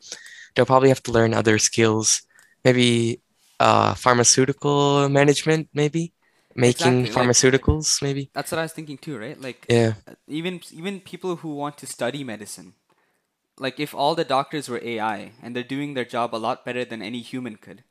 they'll 0.54 0.66
probably 0.66 0.90
have 0.90 1.02
to 1.04 1.12
learn 1.12 1.34
other 1.34 1.58
skills, 1.58 2.22
maybe 2.64 3.20
uh, 3.58 3.94
pharmaceutical 3.94 5.08
management, 5.08 5.68
maybe 5.74 6.12
making 6.54 7.06
Exactly. 7.06 7.22
Like, 7.22 7.28
pharmaceuticals, 7.28 8.02
maybe. 8.02 8.30
that's 8.34 8.50
what 8.52 8.58
I 8.58 8.62
was 8.62 8.72
thinking 8.72 8.98
too, 8.98 9.18
right? 9.18 9.40
Like, 9.40 9.66
Yeah, 9.68 9.94
even 10.26 10.60
even 10.72 11.00
people 11.00 11.36
who 11.36 11.54
want 11.54 11.78
to 11.78 11.86
study 11.86 12.24
medicine, 12.24 12.74
like 13.58 13.78
if 13.78 13.94
all 13.94 14.14
the 14.14 14.24
doctors 14.24 14.68
were 14.68 14.80
AI 14.82 15.32
and 15.42 15.54
they're 15.54 15.62
doing 15.62 15.94
their 15.94 16.04
job 16.04 16.34
a 16.34 16.38
lot 16.38 16.64
better 16.64 16.84
than 16.84 17.02
any 17.02 17.20
human 17.20 17.56
could, 17.56 17.84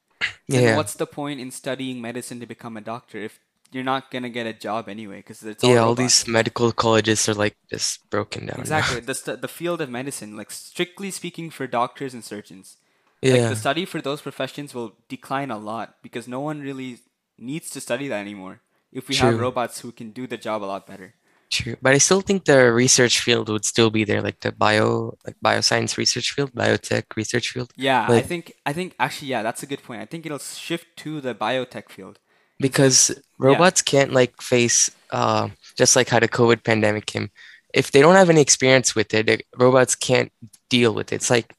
then 0.47 0.63
yeah, 0.63 0.75
what's 0.75 0.95
the 0.95 1.05
point 1.05 1.39
in 1.39 1.51
studying 1.51 2.01
medicine 2.01 2.39
to 2.39 2.45
become 2.45 2.75
a 2.75 2.81
doctor 2.81 3.19
if 3.19 3.39
you're 3.71 3.83
not 3.83 4.09
gonna 4.11 4.29
get 4.29 4.47
a 4.47 4.53
job 4.53 4.89
anyway 4.89 5.17
because 5.17 5.43
it's 5.43 5.63
all 5.63 5.69
yeah. 5.69 5.79
All 5.79 5.95
these 5.95 6.27
medical 6.27 6.71
colleges 6.71 7.29
are 7.29 7.33
like 7.35 7.55
just 7.69 8.09
broken 8.09 8.47
down. 8.47 8.59
Exactly. 8.59 8.99
The 9.09 9.15
st- 9.15 9.41
the 9.41 9.47
field 9.47 9.81
of 9.81 9.89
medicine, 9.89 10.35
like 10.35 10.51
strictly 10.51 11.11
speaking 11.11 11.49
for 11.49 11.67
doctors 11.67 12.13
and 12.13 12.23
surgeons, 12.23 12.77
like 13.21 13.49
the 13.49 13.55
study 13.55 13.85
for 13.85 14.01
those 14.01 14.21
professions 14.21 14.73
will 14.73 14.95
decline 15.07 15.51
a 15.51 15.57
lot 15.57 15.95
because 16.01 16.27
no 16.27 16.39
one 16.39 16.61
really 16.61 16.99
needs 17.41 17.69
to 17.71 17.82
study 17.82 18.08
that 18.08 18.19
anymore 18.19 18.62
if 18.91 19.08
we 19.08 19.15
have 19.15 19.39
robots 19.39 19.82
who 19.82 19.91
can 19.91 20.12
do 20.12 20.28
the 20.28 20.38
job 20.38 20.63
a 20.63 20.65
lot 20.65 20.88
better. 20.88 21.15
true. 21.52 21.75
But 21.82 21.93
I 21.93 21.97
still 21.97 22.21
think 22.21 22.45
the 22.45 22.71
research 22.71 23.21
field 23.21 23.49
would 23.49 23.65
still 23.65 23.89
be 23.89 24.04
there, 24.04 24.21
like 24.21 24.39
the 24.41 24.52
bio, 24.52 25.17
like 25.25 25.36
bioscience 25.43 25.97
research 25.97 26.32
field, 26.32 26.54
biotech 26.54 27.06
research 27.15 27.49
field. 27.49 27.71
Yeah, 27.75 28.06
I 28.10 28.21
think 28.21 28.54
I 28.65 28.73
think 28.73 28.95
actually 28.99 29.30
yeah, 29.30 29.43
that's 29.43 29.63
a 29.63 29.67
good 29.67 29.84
point. 29.84 30.02
I 30.02 30.06
think 30.06 30.25
it'll 30.25 30.39
shift 30.39 30.88
to 30.97 31.21
the 31.21 31.36
biotech 31.36 31.89
field 31.89 32.19
because 32.60 33.10
yeah, 33.10 33.15
robots 33.39 33.82
can't 33.82 34.13
like 34.13 34.41
face 34.41 34.91
uh, 35.12 35.49
just 35.78 35.95
like 35.95 36.10
how 36.10 36.19
the 36.19 36.28
COVID 36.28 36.63
pandemic 36.63 37.06
came. 37.06 37.30
If 37.73 37.91
they 37.91 38.02
don't 38.02 38.15
have 38.15 38.30
any 38.30 38.41
experience 38.41 38.95
with 38.95 39.13
it, 39.13 39.28
the 39.28 39.41
robots 39.58 39.95
can't 39.95 40.32
deal 40.69 40.93
with 40.93 41.12
it. 41.12 41.17
It's 41.17 41.30
like 41.30 41.56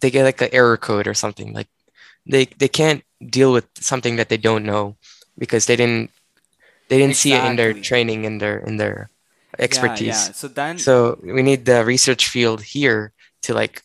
they 0.00 0.10
get 0.10 0.24
like 0.24 0.40
an 0.40 0.48
error 0.52 0.76
code 0.76 1.06
or 1.06 1.14
something. 1.14 1.52
Like 1.52 1.68
they 2.26 2.46
they 2.46 2.68
can't 2.68 3.02
deal 3.28 3.52
with 3.52 3.66
something 3.76 4.16
that 4.16 4.28
they 4.28 4.38
don't 4.38 4.64
know 4.64 4.96
because 5.40 5.66
they 5.66 5.76
didn't 5.76 6.12
they 6.88 6.98
didn't 6.98 7.16
see 7.16 7.36
it 7.36 7.44
in 7.44 7.56
their 7.56 7.74
training 7.74 8.24
in 8.24 8.38
their 8.38 8.58
in 8.58 8.76
their 8.76 9.10
Yeah, 9.68 9.96
yeah. 9.96 10.30
expertise. 10.30 10.32
So 10.32 10.48
then 10.48 10.86
So 10.86 11.18
we 11.22 11.42
need 11.42 11.64
the 11.66 11.84
research 11.84 12.28
field 12.28 12.62
here 12.62 13.12
to 13.42 13.54
like 13.54 13.82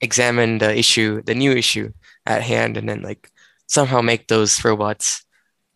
examine 0.00 0.58
the 0.58 0.76
issue, 0.76 1.22
the 1.22 1.34
new 1.34 1.52
issue 1.52 1.92
at 2.26 2.42
hand, 2.42 2.76
and 2.76 2.88
then 2.88 3.02
like 3.02 3.30
somehow 3.68 4.00
make 4.02 4.28
those 4.28 4.64
robots 4.64 5.24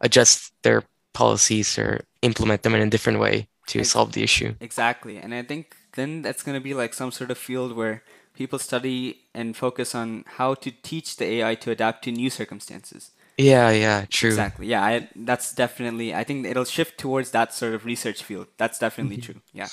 adjust 0.00 0.52
their 0.62 0.85
policies 1.14 1.78
or 1.78 2.02
implement 2.22 2.62
them 2.62 2.74
in 2.74 2.83
a 2.83 2.90
different 2.90 3.20
way 3.20 3.48
to 3.68 3.85
solve 3.85 4.12
the 4.12 4.22
issue. 4.24 4.54
exactly. 4.61 5.16
And 5.18 5.35
I 5.35 5.42
think 5.42 5.76
then 5.94 6.22
that's 6.22 6.42
going 6.42 6.54
to 6.56 6.62
be 6.62 6.74
like 6.74 6.94
some 6.94 7.11
sort 7.11 7.30
of 7.30 7.38
field 7.38 7.72
where 7.76 8.02
people 8.35 8.59
study 8.59 9.22
and 9.35 9.56
focus 9.56 9.94
on 9.94 10.24
how 10.37 10.54
to 10.54 10.70
teach 10.70 11.16
the 11.16 11.24
AI 11.24 11.54
to 11.56 11.70
adapt 11.70 12.04
to 12.04 12.12
new 12.12 12.30
circumstances. 12.30 13.11
Yeah, 13.40 13.70
yeah, 13.70 14.07
true. 14.11 14.53
Exactly. 14.53 14.66
Yeah, 14.66 14.83
I, 14.85 15.09
that's 15.16 15.55
definitely. 15.55 16.14
I 16.14 16.24
think 16.24 16.46
it'll 16.46 16.64
shift 16.64 16.98
towards 16.98 17.31
that 17.31 17.55
sort 17.55 17.74
of 17.74 17.85
research 17.87 18.22
field. 18.22 18.48
That's 18.59 18.79
definitely 18.79 19.16
Mhm. 19.16 19.18
true. 19.18 19.40
Yeah. 19.53 19.70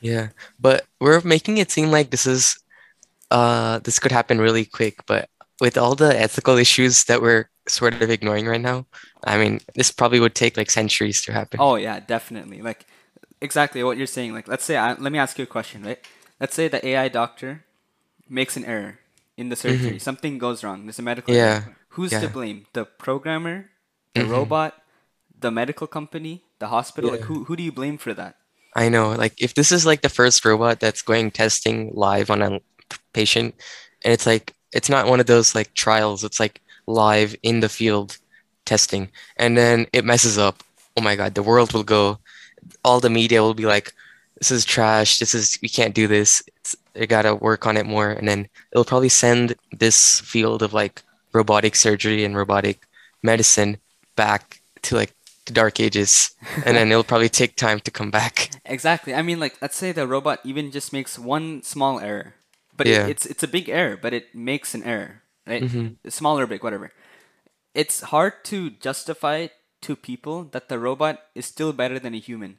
Yeah. 0.00 0.30
But 0.58 0.86
we're 1.00 1.20
making 1.22 1.58
it 1.58 1.70
seem 1.70 1.90
like 1.90 2.10
this 2.10 2.26
is 2.26 2.56
uh 3.30 3.80
this 3.80 3.98
could 4.00 4.12
happen 4.12 4.38
really 4.40 4.64
quick, 4.66 4.98
but 5.06 5.28
with 5.60 5.78
all 5.78 5.94
the 5.96 6.18
ethical 6.18 6.58
issues 6.58 7.04
that 7.06 7.22
we're 7.22 7.50
sort 7.68 7.94
of 8.02 8.10
ignoring 8.10 8.46
right 8.46 8.60
now, 8.60 8.86
I 9.24 9.38
mean, 9.38 9.60
this 9.76 9.92
probably 9.92 10.20
would 10.20 10.34
take 10.36 10.56
like 10.56 10.70
centuries 10.70 11.22
to 11.24 11.32
happen. 11.32 11.58
Oh 11.58 11.76
yeah, 11.76 12.00
definitely. 12.00 12.62
Like 12.62 12.86
exactly 13.40 13.82
what 13.84 13.96
you're 13.96 14.06
saying. 14.06 14.32
Like 14.32 14.48
let's 14.48 14.64
say 14.64 14.76
I, 14.76 14.94
let 14.94 15.12
me 15.12 15.18
ask 15.18 15.38
you 15.38 15.44
a 15.44 15.46
question, 15.46 15.82
right? 15.84 15.98
Let's 16.40 16.54
say 16.54 16.68
the 16.68 16.84
AI 16.86 17.08
doctor 17.08 17.64
makes 18.28 18.56
an 18.56 18.64
error 18.64 19.00
in 19.36 19.48
the 19.48 19.56
surgery. 19.56 19.98
hmm 19.98 20.00
Something 20.00 20.38
goes 20.38 20.64
wrong. 20.64 20.86
There's 20.86 20.98
a 20.98 21.02
medical 21.02 21.36
error. 21.40 21.56
Yeah, 21.56 21.64
Who's 21.90 22.12
to 22.18 22.28
blame? 22.28 22.66
The 22.72 22.84
programmer, 22.84 23.70
the 24.14 24.24
hmm 24.24 24.30
robot, 24.30 24.74
the 25.38 25.50
medical 25.50 25.86
company, 25.86 26.42
the 26.58 26.68
hospital? 26.68 27.10
Like 27.10 27.22
who 27.22 27.44
who 27.44 27.56
do 27.56 27.62
you 27.62 27.72
blame 27.72 27.98
for 27.98 28.14
that? 28.14 28.36
I 28.76 28.88
know. 28.88 29.12
Like 29.12 29.40
if 29.40 29.54
this 29.54 29.72
is 29.72 29.86
like 29.86 30.02
the 30.02 30.08
first 30.08 30.44
robot 30.44 30.80
that's 30.80 31.02
going 31.02 31.30
testing 31.30 31.90
live 31.94 32.30
on 32.30 32.42
a 32.42 32.60
patient, 33.12 33.54
and 34.04 34.12
it's 34.12 34.26
like 34.26 34.54
it's 34.72 34.88
not 34.88 35.08
one 35.08 35.20
of 35.20 35.26
those 35.26 35.54
like 35.54 35.74
trials, 35.74 36.24
it's 36.24 36.40
like 36.40 36.60
live 36.86 37.34
in 37.42 37.60
the 37.60 37.68
field 37.68 38.18
testing, 38.64 39.10
and 39.36 39.56
then 39.56 39.86
it 39.92 40.04
messes 40.04 40.38
up. 40.38 40.62
Oh 40.96 41.02
my 41.02 41.16
God, 41.16 41.34
the 41.34 41.42
world 41.42 41.72
will 41.72 41.84
go, 41.84 42.18
all 42.84 43.00
the 43.00 43.10
media 43.10 43.42
will 43.42 43.54
be 43.54 43.66
like, 43.66 43.92
this 44.38 44.50
is 44.50 44.64
trash, 44.64 45.18
this 45.18 45.34
is 45.34 45.58
we 45.62 45.68
can't 45.68 45.94
do 45.94 46.06
this. 46.08 46.42
It's, 46.58 46.76
they 46.94 47.06
gotta 47.06 47.34
work 47.34 47.66
on 47.66 47.76
it 47.76 47.86
more, 47.86 48.10
and 48.10 48.28
then 48.28 48.48
it'll 48.72 48.84
probably 48.84 49.08
send 49.10 49.56
this 49.72 50.20
field 50.20 50.62
of 50.62 50.72
like 50.74 51.02
robotic 51.32 51.76
surgery 51.76 52.24
and 52.24 52.36
robotic 52.36 52.86
medicine 53.22 53.78
back 54.16 54.60
to 54.82 54.96
like 54.96 55.14
the 55.46 55.52
dark 55.52 55.80
ages, 55.80 56.30
and 56.62 56.76
then 56.76 56.90
it'll 56.90 57.04
probably 57.04 57.28
take 57.28 57.56
time 57.56 57.80
to 57.80 57.90
come 57.90 58.10
back. 58.10 58.50
Exactly. 58.64 59.14
I 59.14 59.22
mean, 59.22 59.40
like, 59.40 59.60
let's 59.62 59.76
say 59.76 59.92
the 59.92 60.06
robot 60.06 60.40
even 60.44 60.70
just 60.70 60.92
makes 60.92 61.18
one 61.18 61.62
small 61.62 61.98
error, 62.00 62.34
but 62.76 62.86
it, 62.86 63.00
Yeah. 63.00 63.06
it's 63.06 63.26
it's 63.26 63.42
a 63.42 63.48
big 63.48 63.68
error, 63.68 63.96
but 63.96 64.12
it 64.12 64.34
makes 64.34 64.74
an 64.74 64.82
error, 64.84 65.22
right? 65.46 65.66
hmm 65.68 65.96
Small 66.08 66.38
or 66.38 66.46
big, 66.46 66.62
whatever. 66.62 66.90
It's 67.74 68.00
hard 68.02 68.44
to 68.46 68.70
justify 68.70 69.48
to 69.82 69.96
people 69.96 70.44
that 70.52 70.68
the 70.68 70.78
robot 70.78 71.20
is 71.34 71.46
still 71.46 71.72
better 71.72 71.98
than 71.98 72.14
a 72.14 72.20
human. 72.20 72.58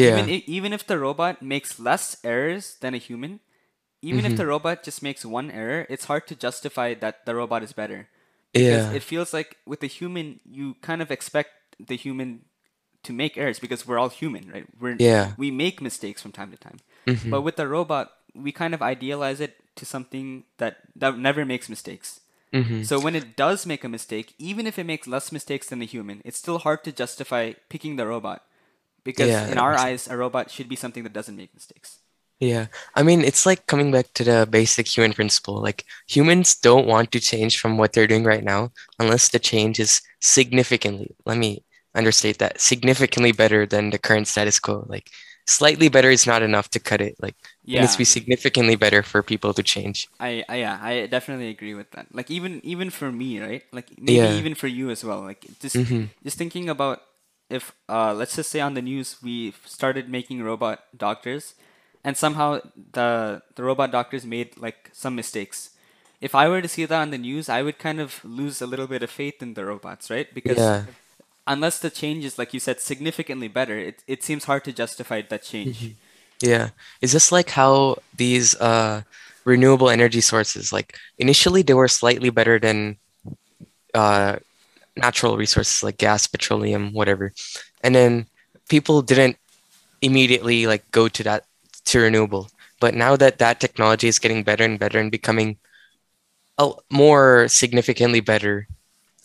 Even 0.00 0.28
Yeah. 0.28 0.30
if, 0.30 0.44
even 0.48 0.72
if 0.72 0.86
the 0.86 0.98
robot 0.98 1.42
makes 1.42 1.80
less 1.80 2.16
errors 2.24 2.76
than 2.80 2.94
a 2.94 2.98
human, 2.98 3.40
even 4.04 4.24
if 4.24 4.36
hmm 4.36 4.36
the 4.36 4.46
robot 4.46 4.84
just 4.84 5.02
makes 5.02 5.24
one 5.24 5.50
error, 5.50 5.86
it's 5.88 6.04
hard 6.06 6.26
to 6.28 6.36
justify 6.36 6.94
that 6.94 7.24
the 7.26 7.34
robot 7.34 7.62
is 7.64 7.72
better 7.72 8.08
because 8.54 8.86
Yeah. 8.86 8.92
it 8.92 9.02
feels 9.02 9.32
like 9.32 9.56
with 9.66 9.80
the 9.80 9.88
human, 9.88 10.40
you 10.44 10.74
kind 10.82 11.02
of 11.02 11.10
expect 11.10 11.50
the 11.80 11.96
human 11.96 12.44
to 13.02 13.12
make 13.12 13.36
errors 13.36 13.58
because 13.58 13.86
we're 13.86 13.98
all 13.98 14.10
human, 14.10 14.50
right? 14.50 14.66
We're 14.80 15.00
Yeah. 15.00 15.34
we 15.36 15.50
make 15.50 15.80
mistakes 15.82 16.22
from 16.22 16.32
time 16.32 16.50
to 16.52 16.56
time. 16.58 16.78
But 17.30 17.42
hmm 17.42 17.42
with 17.42 17.56
the 17.56 17.68
robot, 17.68 18.12
we 18.34 18.52
kind 18.52 18.74
of 18.74 18.82
idealize 18.82 19.40
it 19.40 19.56
to 19.76 19.84
something 19.86 20.44
that 20.58 20.78
that 20.96 21.18
never 21.18 21.44
makes 21.44 21.68
mistakes. 21.68 22.20
hmm 22.52 22.82
So 22.82 23.00
when 23.00 23.16
it 23.16 23.36
does 23.36 23.66
make 23.66 23.84
a 23.84 23.88
mistake, 23.88 24.34
even 24.38 24.66
if 24.66 24.78
it 24.78 24.84
makes 24.86 25.06
less 25.08 25.32
mistakes 25.32 25.68
than 25.68 25.80
the 25.80 25.86
human, 25.86 26.20
it's 26.24 26.38
still 26.38 26.58
hard 26.58 26.84
to 26.84 26.92
justify 26.92 27.54
picking 27.68 27.96
the 27.96 28.06
robot 28.06 28.44
because 29.04 29.42
Yeah, 29.42 29.46
in 29.48 29.58
our 29.58 29.76
eyes, 29.76 30.08
a 30.08 30.16
robot 30.16 30.50
should 30.50 30.68
be 30.68 30.76
something 30.76 31.02
that 31.04 31.12
doesn't 31.12 31.36
make 31.36 31.54
mistakes. 31.54 31.98
Yeah. 32.40 32.66
I 32.94 33.02
mean, 33.02 33.22
it's 33.22 33.46
like 33.46 33.66
coming 33.66 33.90
back 33.92 34.12
to 34.14 34.24
the 34.24 34.46
basic 34.50 34.86
human 34.88 35.12
principle. 35.12 35.60
Like 35.62 35.84
humans 36.06 36.56
don't 36.56 36.86
want 36.86 37.12
to 37.12 37.20
change 37.20 37.58
from 37.58 37.78
what 37.78 37.92
they're 37.92 38.06
doing 38.06 38.24
right 38.24 38.44
now 38.44 38.72
unless 38.98 39.28
the 39.28 39.38
change 39.38 39.80
is 39.80 40.02
significantly, 40.20 41.14
let 41.24 41.38
me 41.38 41.64
understate 41.94 42.38
that, 42.38 42.60
significantly 42.60 43.32
better 43.32 43.66
than 43.66 43.90
the 43.90 43.98
current 43.98 44.28
status 44.28 44.58
quo. 44.58 44.84
Like 44.88 45.10
slightly 45.46 45.88
better 45.88 46.10
is 46.10 46.26
not 46.26 46.42
enough 46.42 46.70
to 46.70 46.80
cut 46.80 47.00
it. 47.00 47.16
Like 47.20 47.36
yeah. 47.64 47.78
it 47.78 47.82
needs 47.82 47.92
to 47.92 47.98
be 47.98 48.04
significantly 48.04 48.76
better 48.76 49.02
for 49.02 49.22
people 49.22 49.54
to 49.54 49.62
change. 49.62 50.08
I, 50.18 50.44
I 50.48 50.56
yeah, 50.56 50.78
I 50.82 51.06
definitely 51.06 51.48
agree 51.48 51.74
with 51.74 51.90
that. 51.92 52.12
Like 52.12 52.30
even 52.30 52.60
even 52.64 52.90
for 52.90 53.12
me, 53.12 53.40
right? 53.40 53.62
Like 53.72 53.90
maybe 53.98 54.26
Yeah. 54.26 54.32
even 54.34 54.54
for 54.54 54.66
you 54.66 54.90
as 54.90 55.04
well. 55.04 55.20
Like 55.22 55.46
just 55.60 55.76
mm-hmm. 55.76 56.06
just 56.22 56.36
thinking 56.36 56.68
about 56.68 57.02
if 57.48 57.72
uh 57.88 58.12
let's 58.14 58.36
just 58.36 58.50
say 58.50 58.60
on 58.60 58.74
the 58.74 58.82
news 58.82 59.18
we 59.22 59.52
started 59.64 60.08
making 60.08 60.42
robot 60.42 60.84
doctors 60.96 61.54
and 62.04 62.16
somehow 62.16 62.60
the 62.92 63.42
the 63.56 63.64
robot 63.64 63.90
doctors 63.92 64.26
made 64.26 64.56
like 64.58 64.90
some 64.92 65.16
mistakes. 65.16 65.70
If 66.20 66.34
I 66.34 66.48
were 66.48 66.62
to 66.62 66.68
see 66.68 66.86
that 66.86 67.00
on 67.02 67.10
the 67.10 67.18
news, 67.18 67.48
I 67.48 67.62
would 67.62 67.78
kind 67.78 68.00
of 68.00 68.24
lose 68.24 68.62
a 68.62 68.66
little 68.66 68.86
bit 68.88 69.02
of 69.02 69.10
faith 69.10 69.42
in 69.42 69.54
the 69.54 69.64
robots, 69.66 70.10
right? 70.10 70.32
Because 70.34 70.72
Yeah. 70.72 70.86
unless 71.46 71.78
the 71.80 71.90
change 71.90 72.24
is 72.24 72.38
like 72.38 72.54
you 72.54 72.60
said 72.60 72.80
significantly 72.80 73.48
better, 73.48 73.78
it 73.78 74.02
it 74.06 74.22
seems 74.24 74.44
hard 74.44 74.64
to 74.64 74.72
justify 74.72 75.22
that 75.22 75.42
change. 75.44 75.78
hmm 75.80 75.96
Yeah. 76.42 76.70
Is 77.00 77.12
this 77.12 77.32
like 77.32 77.50
how 77.50 77.96
these 78.12 78.54
uh 78.60 79.02
renewable 79.44 79.88
energy 79.90 80.20
sources, 80.20 80.72
like 80.72 80.96
initially 81.18 81.62
they 81.62 81.74
were 81.74 81.88
slightly 81.88 82.30
better 82.30 82.58
than 82.58 82.98
uh 83.94 84.36
natural 84.96 85.36
resources 85.36 85.82
like 85.82 85.98
gas, 85.98 86.26
petroleum, 86.26 86.92
whatever. 86.92 87.32
And 87.82 87.94
then 87.94 88.26
people 88.68 89.02
didn't 89.02 89.36
immediately 90.02 90.66
like 90.66 90.84
go 90.92 91.08
to 91.08 91.22
that 91.24 91.44
to 91.86 92.00
renewable. 92.00 92.50
But 92.80 92.94
now 92.94 93.16
that 93.16 93.38
that 93.38 93.60
technology 93.60 94.08
is 94.08 94.18
getting 94.18 94.42
better 94.42 94.64
and 94.64 94.78
better 94.78 94.98
and 94.98 95.10
becoming 95.10 95.58
a, 96.58 96.70
more 96.90 97.48
significantly 97.48 98.20
better 98.20 98.68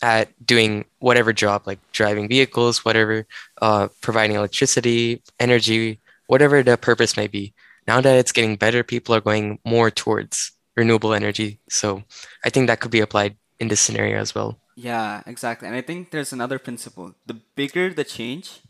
at 0.01 0.29
doing 0.45 0.85
whatever 0.99 1.33
job, 1.33 1.63
like 1.65 1.79
driving 1.91 2.27
vehicles, 2.29 2.85
whatever, 2.85 3.25
uh, 3.61 3.89
providing 4.01 4.35
electricity, 4.35 5.21
energy, 5.39 5.99
whatever 6.27 6.63
the 6.63 6.77
purpose 6.77 7.17
may 7.17 7.27
be. 7.27 7.53
Now 7.87 8.01
that 8.01 8.17
it's 8.17 8.31
getting 8.31 8.55
better, 8.55 8.83
people 8.83 9.15
are 9.15 9.21
going 9.21 9.59
more 9.65 9.91
towards 9.91 10.51
renewable 10.77 11.13
energy. 11.13 11.59
So 11.69 12.03
I 12.45 12.49
think 12.49 12.67
that 12.67 12.79
could 12.79 12.91
be 12.91 13.01
applied 13.01 13.35
in 13.59 13.67
this 13.67 13.81
scenario 13.81 14.19
as 14.19 14.33
well. 14.33 14.59
Yeah, 14.75 15.21
exactly. 15.25 15.67
And 15.67 15.75
I 15.75 15.81
think 15.81 16.11
there's 16.11 16.31
another 16.31 16.59
principle. 16.59 17.15
The 17.25 17.35
bigger 17.55 17.91
the 17.91 18.05
change, 18.05 18.61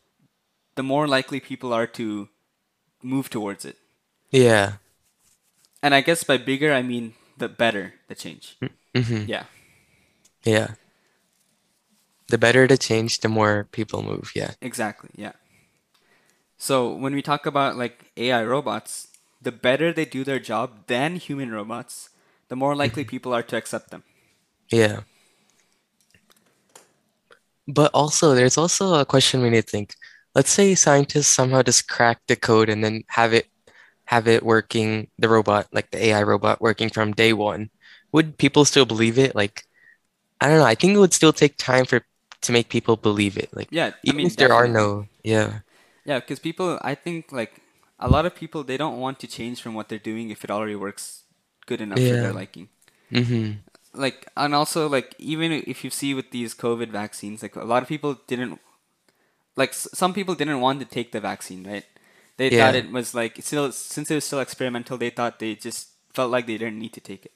the 0.75 0.82
more 0.82 1.08
likely 1.08 1.39
people 1.39 1.73
are 1.73 1.86
to 2.02 2.30
move 3.03 3.29
towards 3.29 3.65
it. 3.65 3.77
Yeah. 4.31 4.77
And 5.81 5.93
I 5.95 6.01
guess 6.01 6.23
by 6.23 6.38
bigger, 6.38 6.73
I 6.73 6.81
mean 6.81 7.13
the 7.38 7.49
better 7.49 7.95
the 8.07 8.15
change. 8.15 8.57
hmm 8.95 9.25
Yeah, 9.27 9.45
Yeah. 10.43 10.75
The 12.29 12.38
better 12.38 12.65
the 12.65 12.77
change, 12.77 13.19
the 13.19 13.27
more 13.27 13.65
people 13.73 14.01
move. 14.03 14.31
Yeah. 14.33 14.53
exactly. 14.62 15.09
Yeah. 15.15 15.33
So 16.57 16.93
when 16.93 17.13
we 17.15 17.21
talk 17.21 17.45
about 17.45 17.77
like 17.77 18.12
AI 18.17 18.43
robots, 18.43 19.07
the 19.41 19.51
better 19.51 19.91
they 19.93 20.05
do 20.05 20.23
their 20.23 20.39
job 20.39 20.85
than 20.88 21.15
human 21.15 21.51
robots, 21.51 22.09
the 22.49 22.55
more 22.55 22.75
likely 22.75 23.03
Mhm. 23.03 23.09
people 23.09 23.33
are 23.33 23.43
to 23.43 23.57
accept 23.57 23.89
them. 23.91 24.03
Yeah. 24.71 25.01
But 27.67 27.91
also, 27.93 28.33
there's 28.35 28.57
also 28.57 28.95
a 28.95 29.05
question 29.05 29.41
we 29.41 29.49
need 29.49 29.65
to 29.65 29.71
think. 29.71 29.95
Let's 30.39 30.52
say 30.52 30.75
scientists 30.75 31.28
somehow 31.28 31.63
just 31.63 31.89
crack 31.89 32.21
the 32.28 32.36
code 32.38 32.69
and 32.69 32.84
then 32.84 33.04
have 33.10 33.34
it 33.34 33.47
have 34.06 34.28
it 34.28 34.43
working, 34.43 35.10
the 35.19 35.30
robot, 35.30 35.67
like 35.73 35.91
the 35.91 35.99
AI 36.06 36.23
robot 36.23 36.62
working 36.62 36.89
from 36.89 37.13
day 37.13 37.34
one. 37.34 37.69
Would 38.13 38.38
people 38.39 38.65
still 38.65 38.86
believe 38.86 39.19
it? 39.19 39.36
Like, 39.36 39.65
I 40.41 40.47
don't 40.49 40.60
know. 40.60 40.65
I 40.65 40.75
think 40.75 40.95
it 40.95 40.99
would 40.99 41.13
still 41.13 41.34
take 41.34 41.58
time 41.58 41.86
for 41.86 42.02
to 42.43 42.52
make 42.54 42.69
people 42.69 42.97
believe 42.97 43.38
it. 43.38 43.49
Like, 43.54 43.71
Yeah, 43.71 43.93
I 44.08 44.13
even 44.13 44.13
mean 44.13 44.32
if 44.32 44.38
there 44.38 44.54
are 44.54 44.67
no, 44.67 45.08
yeah, 45.23 45.62
Yeah, 46.06 46.19
because 46.19 46.39
people, 46.39 46.80
I 46.82 46.95
think 46.95 47.32
like 47.32 47.62
a 47.99 48.10
lot 48.10 48.25
of 48.25 48.36
people, 48.36 48.63
they 48.63 48.78
don't 48.78 48.99
want 48.99 49.19
to 49.19 49.28
change 49.28 49.62
from 49.62 49.73
what 49.73 49.89
they're 49.89 49.99
doing 49.99 50.30
if 50.30 50.43
it 50.43 50.52
already 50.52 50.75
works 50.75 51.23
good 51.65 51.82
enough 51.82 52.02
for 52.04 52.17
their 52.17 52.34
liking. 52.34 52.69
mm-hmm, 53.12 53.60
like 53.93 54.28
and 54.38 54.54
also 54.54 54.88
like 54.88 55.15
even 55.17 55.52
if 55.52 55.84
you 55.84 55.89
see 55.89 56.13
with 56.13 56.30
these 56.32 56.54
covid 56.54 56.89
vaccines 56.89 57.41
like 57.41 57.56
a 57.56 57.63
lot 57.63 57.82
of 57.82 57.89
people 57.89 58.17
didn't 58.28 58.60
like 59.60 59.72
s- 59.72 59.89
some 59.93 60.13
people 60.13 60.36
didn't 60.36 60.62
want 60.62 60.80
to 60.82 60.86
take 60.86 61.12
the 61.12 61.22
vaccine 61.22 61.63
right? 61.67 61.86
They 62.38 62.50
thought 62.50 62.76
it 62.76 62.91
was 62.91 63.13
like 63.13 63.38
still 63.43 63.72
since 63.72 64.10
it 64.12 64.15
was 64.15 64.26
still 64.26 64.39
experimental 64.41 64.98
they 64.98 65.12
thought 65.12 65.39
they 65.39 65.56
just 65.56 65.89
felt 66.13 66.32
like 66.32 66.48
they 66.48 66.58
didn't 66.58 66.80
need 66.80 66.93
to 66.93 67.02
take 67.02 67.26
it. 67.26 67.34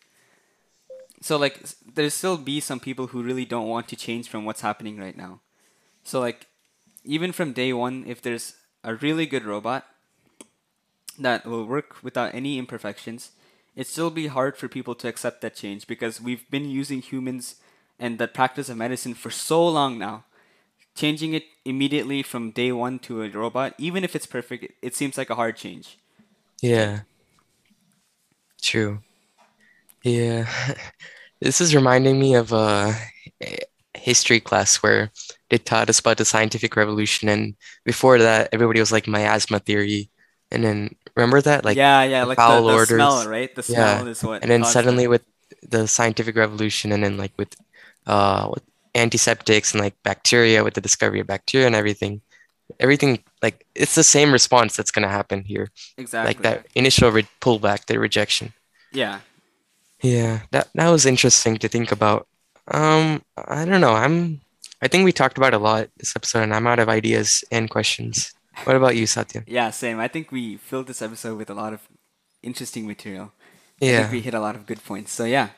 So 1.21 1.37
like 1.37 1.61
s- 1.63 1.75
there 1.95 2.09
still 2.09 2.37
be 2.37 2.59
some 2.59 2.79
people 2.79 3.07
who 3.07 3.23
really 3.23 3.45
don't 3.45 3.67
want 3.67 3.87
to 3.89 3.95
change 3.95 4.27
from 4.29 4.45
what's 4.45 4.61
happening 4.61 4.97
right 4.97 5.15
now. 5.17 5.41
So 6.03 6.19
like 6.19 6.47
even 7.05 7.31
from 7.33 7.53
day 7.53 7.73
one 7.73 8.05
if 8.07 8.21
there's 8.21 8.55
a 8.83 8.95
really 8.95 9.25
good 9.27 9.45
robot 9.45 9.85
that 11.17 11.45
will 11.45 11.65
work 11.65 12.01
without 12.03 12.33
any 12.33 12.57
imperfections 12.57 13.31
it 13.75 13.87
still 13.87 14.09
be 14.11 14.27
hard 14.27 14.55
for 14.57 14.67
people 14.67 14.93
to 14.95 15.07
accept 15.07 15.41
that 15.41 15.55
change 15.55 15.87
because 15.87 16.21
we've 16.21 16.49
been 16.51 16.69
using 16.69 17.01
humans 17.01 17.55
and 17.99 18.17
the 18.19 18.27
practice 18.27 18.69
of 18.69 18.77
medicine 18.77 19.13
for 19.15 19.31
so 19.31 19.67
long 19.67 19.97
now. 19.97 20.25
Changing 20.95 21.33
it 21.33 21.45
immediately 21.65 22.23
from 22.23 22.51
day 22.51 22.71
one 22.71 22.99
to 22.99 23.23
a 23.23 23.29
robot, 23.29 23.73
even 23.77 24.03
if 24.03 24.15
it's 24.15 24.25
perfect, 24.27 24.63
it, 24.63 24.71
it 24.81 24.95
seems 24.95 25.17
like 25.17 25.29
a 25.29 25.35
hard 25.35 25.55
change. 25.57 25.97
Yeah. 26.61 27.03
True. 28.61 29.01
Yeah. 30.03 30.47
This 31.41 31.59
is 31.59 31.75
reminding 31.75 32.19
me 32.19 32.35
of 32.35 32.53
a 32.53 32.95
history 33.95 34.39
class 34.39 34.77
where 34.77 35.11
they 35.49 35.57
taught 35.57 35.89
us 35.89 35.99
about 35.99 36.17
the 36.17 36.25
scientific 36.25 36.75
revolution, 36.75 37.29
and 37.29 37.55
before 37.85 38.19
that, 38.19 38.49
everybody 38.53 38.79
was 38.79 38.91
like 38.91 39.07
miasma 39.07 39.59
theory, 39.59 40.09
and 40.51 40.63
then 40.63 40.95
remember 41.15 41.41
that 41.41 41.65
like 41.65 41.79
yeah, 41.79 42.03
yeah, 42.03 42.23
the 42.23 42.25
like 42.25 42.45
the, 42.45 42.61
foul 42.61 42.65
the 42.65 42.79
orders. 42.79 42.79
smell, 42.79 43.27
right? 43.27 43.53
The 43.55 43.63
Yeah. 43.67 44.03
smell 44.03 44.07
is 44.07 44.23
what. 44.23 44.43
And 44.43 44.51
then 44.51 44.63
suddenly 44.63 45.07
that. 45.07 45.07
with 45.07 45.23
the 45.63 45.87
scientific 45.87 46.35
revolution, 46.37 46.91
and 46.93 47.03
then 47.03 47.17
like 47.17 47.33
with 47.37 47.55
uh 48.07 48.49
with 48.53 48.63
antiseptics 48.95 49.73
and 49.73 49.81
like 49.81 49.95
bacteria, 50.03 50.63
with 50.63 50.73
the 50.75 50.81
discovery 50.81 51.19
of 51.19 51.27
bacteria 51.27 51.67
and 51.67 51.75
everything, 51.75 52.21
everything 52.79 53.23
like 53.41 53.65
it's 53.75 53.95
the 53.95 54.03
same 54.03 54.31
response 54.31 54.75
that's 54.75 54.91
gonna 54.91 55.09
happen 55.09 55.43
here, 55.43 55.69
exactly 55.97 56.29
like 56.29 56.41
that 56.43 56.67
initial 56.75 57.11
re 57.11 57.27
pullback, 57.41 57.85
the 57.85 57.99
rejection. 57.99 58.53
Yeah, 58.91 59.19
Yeah, 60.01 60.41
that 60.51 60.69
that 60.75 60.89
was 60.89 61.05
interesting 61.05 61.57
to 61.57 61.67
think 61.67 61.91
about. 61.91 62.27
Um, 62.67 63.21
I 63.37 63.65
don't 63.65 63.81
know. 63.81 63.93
I'm 63.93 64.41
I 64.81 64.87
think 64.87 65.05
we 65.05 65.11
talked 65.13 65.37
about 65.37 65.53
a 65.53 65.57
lot 65.59 65.89
this 65.97 66.15
episode, 66.15 66.43
and 66.43 66.53
I'm 66.53 66.67
out 66.67 66.79
of 66.79 66.89
ideas 66.89 67.43
and 67.51 67.69
questions. 67.69 68.33
What 68.65 68.75
about 68.75 68.95
you, 68.95 69.07
Satya? 69.07 69.43
yeah, 69.47 69.71
same. 69.71 69.99
I 69.99 70.07
think 70.07 70.31
we 70.31 70.57
filled 70.57 70.87
this 70.87 71.01
episode 71.01 71.37
with 71.37 71.49
a 71.49 71.53
lot 71.55 71.73
of 71.73 71.81
interesting 72.43 72.85
material. 72.87 73.31
I 73.81 73.85
Yeah. 73.85 73.99
think 74.01 74.11
we 74.11 74.21
hit 74.21 74.33
a 74.33 74.39
lot 74.39 74.55
of 74.55 74.65
good 74.67 74.83
points. 74.83 75.11
So 75.11 75.25
yeah, 75.25 75.49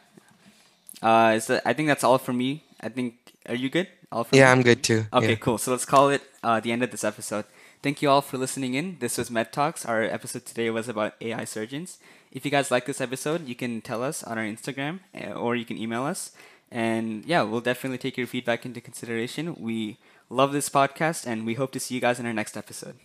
uh, 1.01 1.37
that, 1.39 1.61
I 1.65 1.73
think 1.73 1.87
that's 1.87 2.03
all 2.03 2.17
for 2.17 2.33
me. 2.33 2.63
I 2.81 2.89
think. 2.89 3.24
Are 3.47 3.55
you 3.55 3.69
good? 3.69 3.87
All 4.11 4.23
from 4.23 4.37
Yeah. 4.37 4.51
I'm 4.51 4.61
good 4.63 4.83
too. 4.83 5.05
Okay, 5.13 5.29
Yeah. 5.31 5.35
cool. 5.35 5.57
So 5.57 5.71
let's 5.71 5.85
call 5.85 6.09
it 6.09 6.21
uh, 6.43 6.59
the 6.59 6.71
end 6.71 6.83
of 6.83 6.91
this 6.91 7.03
episode. 7.03 7.45
Thank 7.83 8.01
you 8.01 8.09
all 8.09 8.21
for 8.21 8.37
listening 8.37 8.73
in. 8.73 8.97
This 8.99 9.17
was 9.17 9.29
Med 9.29 9.51
Talks. 9.53 9.85
Our 9.85 10.01
episode 10.03 10.45
today 10.45 10.69
was 10.69 10.87
about 10.89 11.13
AI 11.21 11.45
surgeons. 11.45 11.99
If 12.31 12.43
you 12.45 12.51
guys 12.51 12.71
like 12.71 12.85
this 12.85 12.99
episode, 12.99 13.47
you 13.47 13.55
can 13.55 13.81
tell 13.81 14.03
us 14.03 14.23
on 14.23 14.37
our 14.37 14.43
Instagram 14.43 14.99
uh, 15.13 15.33
or 15.33 15.55
you 15.55 15.65
can 15.65 15.77
email 15.77 16.03
us. 16.03 16.31
And 16.71 17.23
yeah, 17.25 17.43
we'll 17.43 17.61
definitely 17.61 17.99
take 17.99 18.17
your 18.17 18.27
feedback 18.27 18.65
into 18.65 18.81
consideration. 18.81 19.55
We 19.59 19.97
love 20.29 20.51
this 20.51 20.67
podcast 20.69 21.27
and 21.27 21.45
we 21.45 21.53
hope 21.53 21.71
to 21.73 21.79
see 21.79 21.95
you 21.95 22.01
guys 22.01 22.19
in 22.19 22.25
our 22.25 22.33
next 22.33 22.57
episode. 22.57 22.95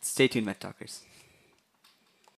Stay 0.00 0.26
tuned, 0.28 0.46
Med 0.46 0.58
Talkers. 0.60 1.02